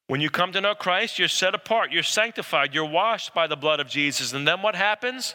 When 0.07 0.21
you 0.21 0.31
come 0.31 0.53
to 0.53 0.61
know 0.61 0.75
Christ, 0.75 1.19
you're 1.19 1.29
set 1.29 1.55
apart, 1.55 1.93
you're 1.93 2.03
sanctified, 2.03 2.73
you're 2.75 2.85
washed 2.85 3.35
by 3.35 3.47
the 3.47 3.57
blood 3.57 3.81
of 3.81 3.89
Jesus. 3.89 4.33
And 4.33 4.47
then 4.47 4.63
what 4.63 4.75
happens? 4.75 5.35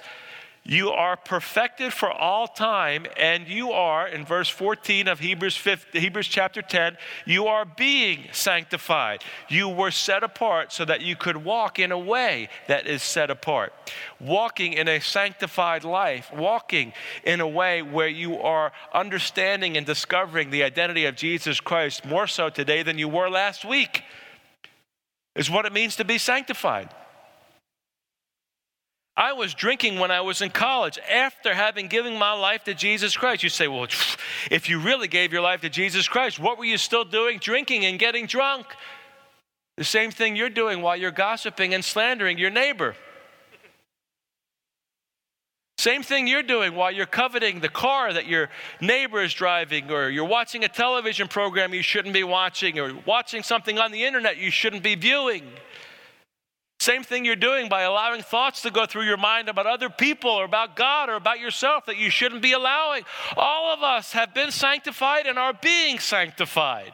You 0.66 0.91
are 0.91 1.18
perfected 1.18 1.91
for 1.91 2.09
all 2.09 2.47
time, 2.47 3.05
and 3.18 3.49
you 3.49 3.74
are, 3.74 4.07
in 4.07 4.24
verse 4.24 4.47
14 4.47 5.09
of 5.09 5.20
Hebrews, 5.20 5.57
5, 5.57 5.88
Hebrews 5.91 6.30
chapter 6.30 6.61
10, 6.61 6.97
you 7.26 7.47
are 7.47 7.66
being 7.66 8.30
sanctified. 8.32 9.24
You 9.49 9.68
were 9.68 9.91
set 9.91 10.24
apart 10.24 10.72
so 10.72 10.86
that 10.86 11.01
you 11.01 11.18
could 11.18 11.36
walk 11.36 11.80
in 11.80 11.91
a 11.91 11.99
way 11.99 12.47
that 12.70 12.88
is 12.88 13.03
set 13.03 13.30
apart. 13.30 13.74
Walking 14.22 14.72
in 14.72 14.88
a 14.88 15.01
sanctified 15.01 15.84
life, 15.84 16.32
walking 16.34 16.93
in 17.26 17.41
a 17.41 17.47
way 17.47 17.82
where 17.82 18.07
you 18.07 18.39
are 18.39 18.72
understanding 18.93 19.76
and 19.76 19.86
discovering 19.86 20.49
the 20.49 20.64
identity 20.64 21.03
of 21.05 21.18
Jesus 21.18 21.59
Christ 21.59 22.05
more 22.05 22.26
so 22.26 22.49
today 22.49 22.84
than 22.84 22.97
you 22.97 23.09
were 23.09 23.30
last 23.30 23.66
week, 23.66 24.03
is 25.36 25.49
what 25.49 25.66
it 25.66 25.74
means 25.74 25.97
to 25.97 26.05
be 26.05 26.18
sanctified. 26.18 26.89
I 29.16 29.34
was 29.34 29.53
drinking 29.53 29.99
when 29.99 30.09
I 30.09 30.22
was 30.22 30.41
in 30.41 30.49
college 30.49 30.97
after 31.09 31.53
having 31.53 31.88
given 31.88 32.18
my 32.18 32.34
life 32.34 32.64
to 32.64 32.74
Jesus 32.74 33.16
Christ. 33.16 33.43
You 33.43 33.49
say, 33.49 33.68
well, 33.68 33.88
if 34.51 34.70
you 34.70 34.80
really 34.80 35.07
gave 35.07 35.32
your 35.32 35.41
life 35.41 35.61
to 35.61 35.70
Jesus 35.70 36.07
Christ, 36.07 36.39
what 36.39 36.57
were 36.57 36.66
you 36.66 36.78
still 36.78 37.05
doing? 37.05 37.38
Drinking 37.39 37.86
and 37.86 37.99
getting 37.99 38.26
drunk. 38.26 38.66
The 39.78 39.84
same 39.84 40.11
thing 40.11 40.36
you're 40.36 40.49
doing 40.49 40.82
while 40.82 40.95
you're 40.95 41.11
gossiping 41.11 41.74
and 41.74 41.84
slandering 41.84 42.38
your 42.38 42.51
neighbor. 42.51 42.95
Same 45.78 46.03
thing 46.03 46.28
you're 46.28 46.43
doing 46.43 46.76
while 46.76 46.91
you're 46.91 47.05
coveting 47.05 47.59
the 47.59 47.70
car 47.70 48.14
that 48.14 48.26
your 48.26 48.49
neighbor 48.80 49.22
is 49.22 49.34
driving, 49.34 49.91
or 49.91 50.09
you're 50.09 50.24
watching 50.24 50.64
a 50.64 50.70
television 50.70 51.28
program 51.28 51.74
you 51.74 51.82
shouldn't 51.82 52.14
be 52.14 52.24
watching, 52.24 52.80
or 52.80 52.93
watching 53.05 53.43
something 53.43 53.78
on 53.78 53.91
the 53.91 54.03
internet 54.05 54.38
you 54.38 54.49
shouldn't 54.49 54.84
be 54.84 54.95
viewing. 54.95 55.43
Same 56.84 57.01
thing 57.01 57.23
you're 57.23 57.38
doing 57.38 57.69
by 57.69 57.84
allowing 57.84 58.21
thoughts 58.21 58.61
to 58.63 58.69
go 58.69 58.86
through 58.86 59.03
your 59.03 59.15
mind 59.15 59.47
about 59.47 59.65
other 59.65 59.89
people 59.89 60.31
or 60.31 60.43
about 60.43 60.75
God 60.75 61.07
or 61.07 61.13
about 61.13 61.39
yourself 61.39 61.86
that 61.86 61.95
you 61.95 62.09
shouldn't 62.09 62.41
be 62.41 62.51
allowing. 62.51 63.03
All 63.38 63.73
of 63.73 63.81
us 63.81 64.11
have 64.11 64.34
been 64.34 64.51
sanctified 64.51 65.25
and 65.25 65.39
are 65.39 65.53
being 65.53 65.97
sanctified. 65.97 66.91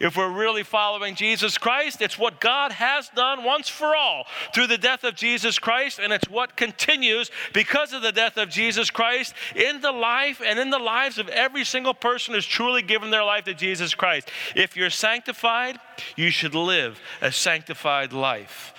If 0.00 0.16
we're 0.16 0.28
really 0.28 0.64
following 0.64 1.14
Jesus 1.14 1.56
Christ, 1.56 2.02
it's 2.02 2.18
what 2.18 2.40
God 2.40 2.72
has 2.72 3.10
done 3.10 3.44
once 3.44 3.68
for 3.68 3.94
all 3.94 4.26
through 4.52 4.66
the 4.66 4.76
death 4.76 5.04
of 5.04 5.14
Jesus 5.14 5.56
Christ, 5.60 6.00
and 6.00 6.12
it's 6.12 6.28
what 6.28 6.56
continues 6.56 7.30
because 7.52 7.92
of 7.92 8.02
the 8.02 8.10
death 8.10 8.38
of 8.38 8.48
Jesus 8.48 8.90
Christ 8.90 9.34
in 9.54 9.80
the 9.80 9.92
life 9.92 10.42
and 10.44 10.58
in 10.58 10.70
the 10.70 10.80
lives 10.80 11.16
of 11.16 11.28
every 11.28 11.64
single 11.64 11.94
person 11.94 12.34
who's 12.34 12.44
truly 12.44 12.82
given 12.82 13.10
their 13.10 13.24
life 13.24 13.44
to 13.44 13.54
Jesus 13.54 13.94
Christ. 13.94 14.32
If 14.56 14.76
you're 14.76 14.90
sanctified, 14.90 15.78
you 16.16 16.30
should 16.30 16.56
live 16.56 16.98
a 17.20 17.30
sanctified 17.30 18.12
life. 18.12 18.74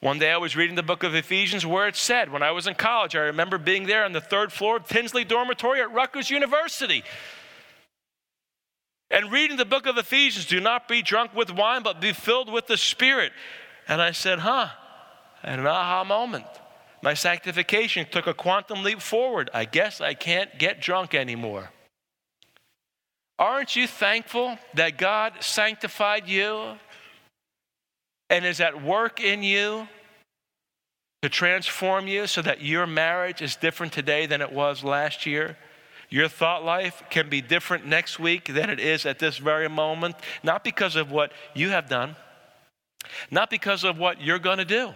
One 0.00 0.20
day 0.20 0.30
I 0.30 0.36
was 0.36 0.54
reading 0.54 0.76
the 0.76 0.82
book 0.84 1.02
of 1.02 1.14
Ephesians 1.14 1.66
where 1.66 1.88
it 1.88 1.96
said, 1.96 2.30
when 2.30 2.42
I 2.42 2.52
was 2.52 2.68
in 2.68 2.74
college, 2.74 3.16
I 3.16 3.20
remember 3.20 3.58
being 3.58 3.86
there 3.86 4.04
on 4.04 4.12
the 4.12 4.20
third 4.20 4.52
floor 4.52 4.76
of 4.76 4.86
Tinsley 4.86 5.24
Dormitory 5.24 5.80
at 5.80 5.92
Rutgers 5.92 6.30
University. 6.30 7.02
And 9.10 9.32
reading 9.32 9.56
the 9.56 9.64
book 9.64 9.86
of 9.86 9.98
Ephesians, 9.98 10.46
do 10.46 10.60
not 10.60 10.86
be 10.86 11.02
drunk 11.02 11.34
with 11.34 11.50
wine, 11.50 11.82
but 11.82 12.00
be 12.00 12.12
filled 12.12 12.52
with 12.52 12.68
the 12.68 12.76
Spirit. 12.76 13.32
And 13.88 14.00
I 14.00 14.12
said, 14.12 14.40
huh, 14.40 14.68
an 15.42 15.66
aha 15.66 16.04
moment. 16.04 16.46
My 17.02 17.14
sanctification 17.14 18.06
took 18.08 18.26
a 18.26 18.34
quantum 18.34 18.84
leap 18.84 19.00
forward. 19.00 19.50
I 19.52 19.64
guess 19.64 20.00
I 20.00 20.14
can't 20.14 20.58
get 20.58 20.80
drunk 20.80 21.14
anymore. 21.14 21.70
Aren't 23.38 23.74
you 23.74 23.86
thankful 23.86 24.58
that 24.74 24.98
God 24.98 25.34
sanctified 25.40 26.28
you? 26.28 26.78
And 28.30 28.44
is 28.44 28.60
at 28.60 28.82
work 28.82 29.20
in 29.20 29.42
you 29.42 29.88
to 31.22 31.28
transform 31.28 32.06
you 32.06 32.26
so 32.26 32.42
that 32.42 32.62
your 32.62 32.86
marriage 32.86 33.42
is 33.42 33.56
different 33.56 33.92
today 33.92 34.26
than 34.26 34.40
it 34.40 34.52
was 34.52 34.84
last 34.84 35.26
year. 35.26 35.56
Your 36.10 36.28
thought 36.28 36.64
life 36.64 37.02
can 37.10 37.28
be 37.28 37.40
different 37.40 37.86
next 37.86 38.18
week 38.18 38.52
than 38.52 38.70
it 38.70 38.80
is 38.80 39.04
at 39.04 39.18
this 39.18 39.38
very 39.38 39.68
moment, 39.68 40.16
not 40.42 40.64
because 40.64 40.96
of 40.96 41.10
what 41.10 41.32
you 41.54 41.70
have 41.70 41.88
done, 41.88 42.16
not 43.30 43.50
because 43.50 43.84
of 43.84 43.98
what 43.98 44.20
you're 44.20 44.38
going 44.38 44.58
to 44.58 44.64
do 44.64 44.94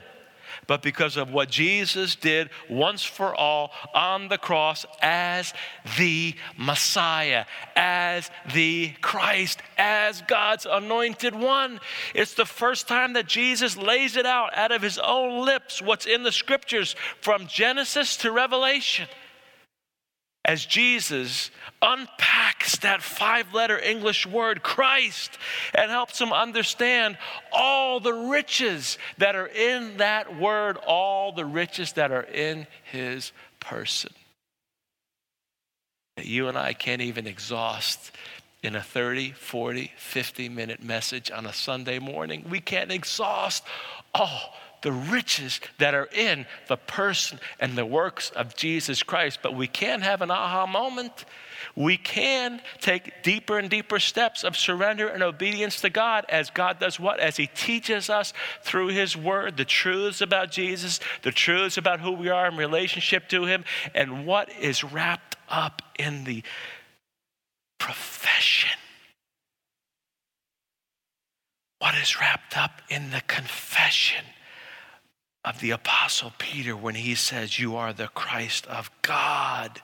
but 0.66 0.82
because 0.82 1.16
of 1.16 1.32
what 1.32 1.50
Jesus 1.50 2.14
did 2.14 2.50
once 2.68 3.04
for 3.04 3.34
all 3.34 3.72
on 3.94 4.28
the 4.28 4.38
cross 4.38 4.86
as 5.00 5.52
the 5.98 6.34
Messiah, 6.56 7.44
as 7.76 8.30
the 8.54 8.92
Christ, 9.00 9.60
as 9.76 10.22
God's 10.22 10.66
anointed 10.70 11.34
one. 11.34 11.80
It's 12.14 12.34
the 12.34 12.46
first 12.46 12.88
time 12.88 13.14
that 13.14 13.26
Jesus 13.26 13.76
lays 13.76 14.16
it 14.16 14.26
out 14.26 14.56
out 14.56 14.72
of 14.72 14.82
his 14.82 14.98
own 14.98 15.44
lips, 15.44 15.82
what's 15.82 16.06
in 16.06 16.22
the 16.22 16.32
scriptures 16.32 16.94
from 17.20 17.46
Genesis 17.46 18.16
to 18.18 18.30
Revelation 18.30 19.08
as 20.44 20.64
Jesus 20.64 21.50
unpacks 21.80 22.76
that 22.78 23.02
five 23.02 23.54
letter 23.54 23.78
English 23.78 24.26
word, 24.26 24.62
Christ, 24.62 25.38
and 25.74 25.90
helps 25.90 26.20
him 26.20 26.32
understand 26.32 27.16
all 27.52 28.00
the 28.00 28.12
riches 28.12 28.98
that 29.18 29.36
are 29.36 29.46
in 29.46 29.98
that 29.98 30.38
word, 30.38 30.78
all 30.78 31.32
the 31.32 31.44
riches 31.44 31.92
that 31.92 32.10
are 32.10 32.22
in 32.22 32.66
his 32.84 33.32
person. 33.60 34.12
That 36.16 36.26
you 36.26 36.48
and 36.48 36.58
I 36.58 36.72
can't 36.72 37.02
even 37.02 37.26
exhaust 37.26 38.10
in 38.62 38.76
a 38.76 38.82
30, 38.82 39.32
40, 39.32 39.92
50 39.96 40.48
minute 40.48 40.82
message 40.82 41.30
on 41.30 41.46
a 41.46 41.52
Sunday 41.52 41.98
morning. 41.98 42.46
We 42.48 42.60
can't 42.60 42.92
exhaust 42.92 43.64
all 44.14 44.54
the 44.82 44.92
riches 44.92 45.60
that 45.78 45.94
are 45.94 46.08
in 46.12 46.46
the 46.68 46.76
person 46.76 47.40
and 47.58 47.76
the 47.76 47.86
works 47.86 48.30
of 48.30 48.56
Jesus 48.56 49.02
Christ. 49.02 49.38
But 49.42 49.54
we 49.54 49.66
can 49.66 50.00
have 50.00 50.22
an 50.22 50.30
aha 50.30 50.66
moment. 50.66 51.24
We 51.74 51.96
can 51.96 52.60
take 52.80 53.22
deeper 53.22 53.58
and 53.58 53.70
deeper 53.70 53.98
steps 53.98 54.44
of 54.44 54.56
surrender 54.56 55.08
and 55.08 55.22
obedience 55.22 55.80
to 55.82 55.90
God 55.90 56.26
as 56.28 56.50
God 56.50 56.78
does 56.78 56.98
what? 56.98 57.20
As 57.20 57.36
He 57.36 57.46
teaches 57.46 58.10
us 58.10 58.32
through 58.62 58.88
His 58.88 59.16
Word 59.16 59.56
the 59.56 59.64
truths 59.64 60.20
about 60.20 60.50
Jesus, 60.50 61.00
the 61.22 61.32
truths 61.32 61.78
about 61.78 62.00
who 62.00 62.12
we 62.12 62.28
are 62.28 62.48
in 62.48 62.56
relationship 62.56 63.28
to 63.28 63.44
Him, 63.44 63.64
and 63.94 64.26
what 64.26 64.50
is 64.60 64.84
wrapped 64.84 65.36
up 65.48 65.82
in 65.98 66.24
the 66.24 66.42
profession 67.78 68.70
what 71.82 71.96
is 71.96 72.20
wrapped 72.20 72.56
up 72.56 72.80
in 72.88 73.10
the 73.10 73.20
confession 73.22 74.24
of 75.44 75.60
the 75.60 75.70
Apostle 75.70 76.32
Peter 76.38 76.76
when 76.76 76.94
he 76.94 77.14
says, 77.14 77.58
You 77.58 77.76
are 77.76 77.92
the 77.92 78.08
Christ 78.08 78.66
of 78.66 78.90
God. 79.02 79.80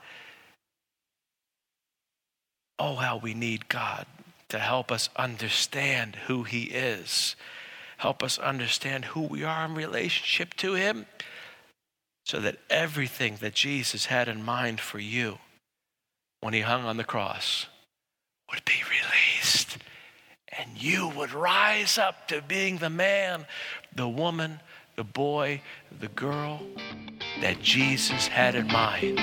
Oh, 2.78 2.94
how 2.94 3.16
we 3.16 3.34
need 3.34 3.68
God 3.68 4.06
to 4.48 4.58
help 4.58 4.90
us 4.90 5.10
understand 5.16 6.16
who 6.26 6.44
He 6.44 6.64
is, 6.64 7.36
help 7.98 8.22
us 8.22 8.38
understand 8.38 9.06
who 9.06 9.22
we 9.22 9.44
are 9.44 9.64
in 9.64 9.74
relationship 9.74 10.54
to 10.54 10.74
Him, 10.74 11.06
so 12.24 12.40
that 12.40 12.58
everything 12.70 13.36
that 13.40 13.54
Jesus 13.54 14.06
had 14.06 14.28
in 14.28 14.42
mind 14.42 14.80
for 14.80 14.98
you 14.98 15.38
when 16.40 16.54
He 16.54 16.60
hung 16.60 16.84
on 16.84 16.96
the 16.96 17.04
cross 17.04 17.66
would 18.50 18.64
be 18.64 18.82
released. 18.88 19.78
And 20.56 20.82
you 20.82 21.08
would 21.08 21.32
rise 21.32 21.98
up 21.98 22.28
to 22.28 22.40
being 22.40 22.78
the 22.78 22.90
man, 22.90 23.46
the 23.94 24.08
woman, 24.08 24.60
the 24.98 25.04
boy, 25.04 25.60
the 26.00 26.08
girl 26.08 26.60
that 27.40 27.62
Jesus 27.62 28.26
had 28.26 28.56
in 28.56 28.66
mind 28.66 29.20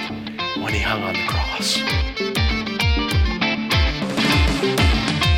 when 0.63 0.71
he 0.71 0.79
hung 0.79 1.03
on 1.03 1.13
the 1.13 1.25
cross. 1.27 1.75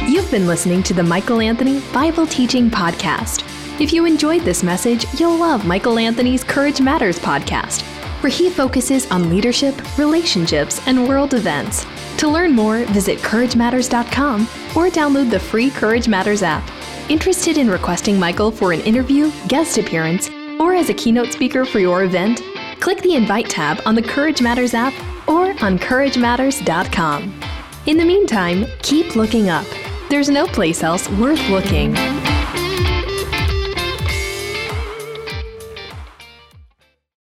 You've 0.08 0.30
been 0.30 0.46
listening 0.46 0.84
to 0.84 0.94
the 0.94 1.02
Michael 1.02 1.42
Anthony 1.42 1.82
Bible 1.92 2.28
Teaching 2.28 2.70
Podcast. 2.70 3.42
If 3.82 3.92
you 3.92 4.06
enjoyed 4.06 4.44
this 4.44 4.62
message, 4.62 5.08
you'll 5.20 5.38
love 5.38 5.66
Michael 5.66 5.98
Anthony's 5.98 6.44
Courage 6.44 6.82
Matters 6.82 7.18
podcast, 7.18 7.82
where 8.22 8.32
he 8.32 8.52
focuses 8.52 9.10
on 9.10 9.32
leadership, 9.32 9.98
relationships, 9.98 10.86
and 10.86 11.08
world 11.08 11.34
events. 11.34 11.84
To 12.18 12.28
learn 12.28 12.52
more, 12.52 12.86
visit 12.86 13.18
CourageMatters.com 13.20 14.42
or 14.76 14.92
download 14.92 15.32
the 15.32 15.40
free 15.40 15.72
Courage 15.72 16.08
Matters 16.08 16.44
app. 16.44 16.77
Interested 17.10 17.58
in 17.58 17.70
requesting 17.70 18.20
Michael 18.20 18.52
for 18.52 18.74
an 18.74 18.82
interview, 18.82 19.32
guest 19.48 19.78
appearance, 19.78 20.30
or 20.60 20.76
as 20.76 20.90
a 20.90 20.94
keynote 20.94 21.32
speaker 21.32 21.64
for 21.64 21.80
your 21.80 22.04
event? 22.04 22.42
Click 22.82 23.02
the 23.02 23.16
Invite 23.16 23.50
tab 23.50 23.82
on 23.86 23.96
the 23.96 24.02
Courage 24.02 24.42
Matters 24.42 24.74
app 24.74 24.94
or 25.26 25.52
on 25.64 25.80
CourageMatters.com. 25.80 27.42
In 27.86 27.96
the 27.96 28.04
meantime, 28.04 28.66
keep 28.82 29.16
looking 29.16 29.48
up. 29.48 29.66
There's 30.10 30.30
no 30.30 30.48
place 30.48 30.84
else 30.84 31.10
worth 31.12 31.48
looking. 31.48 31.96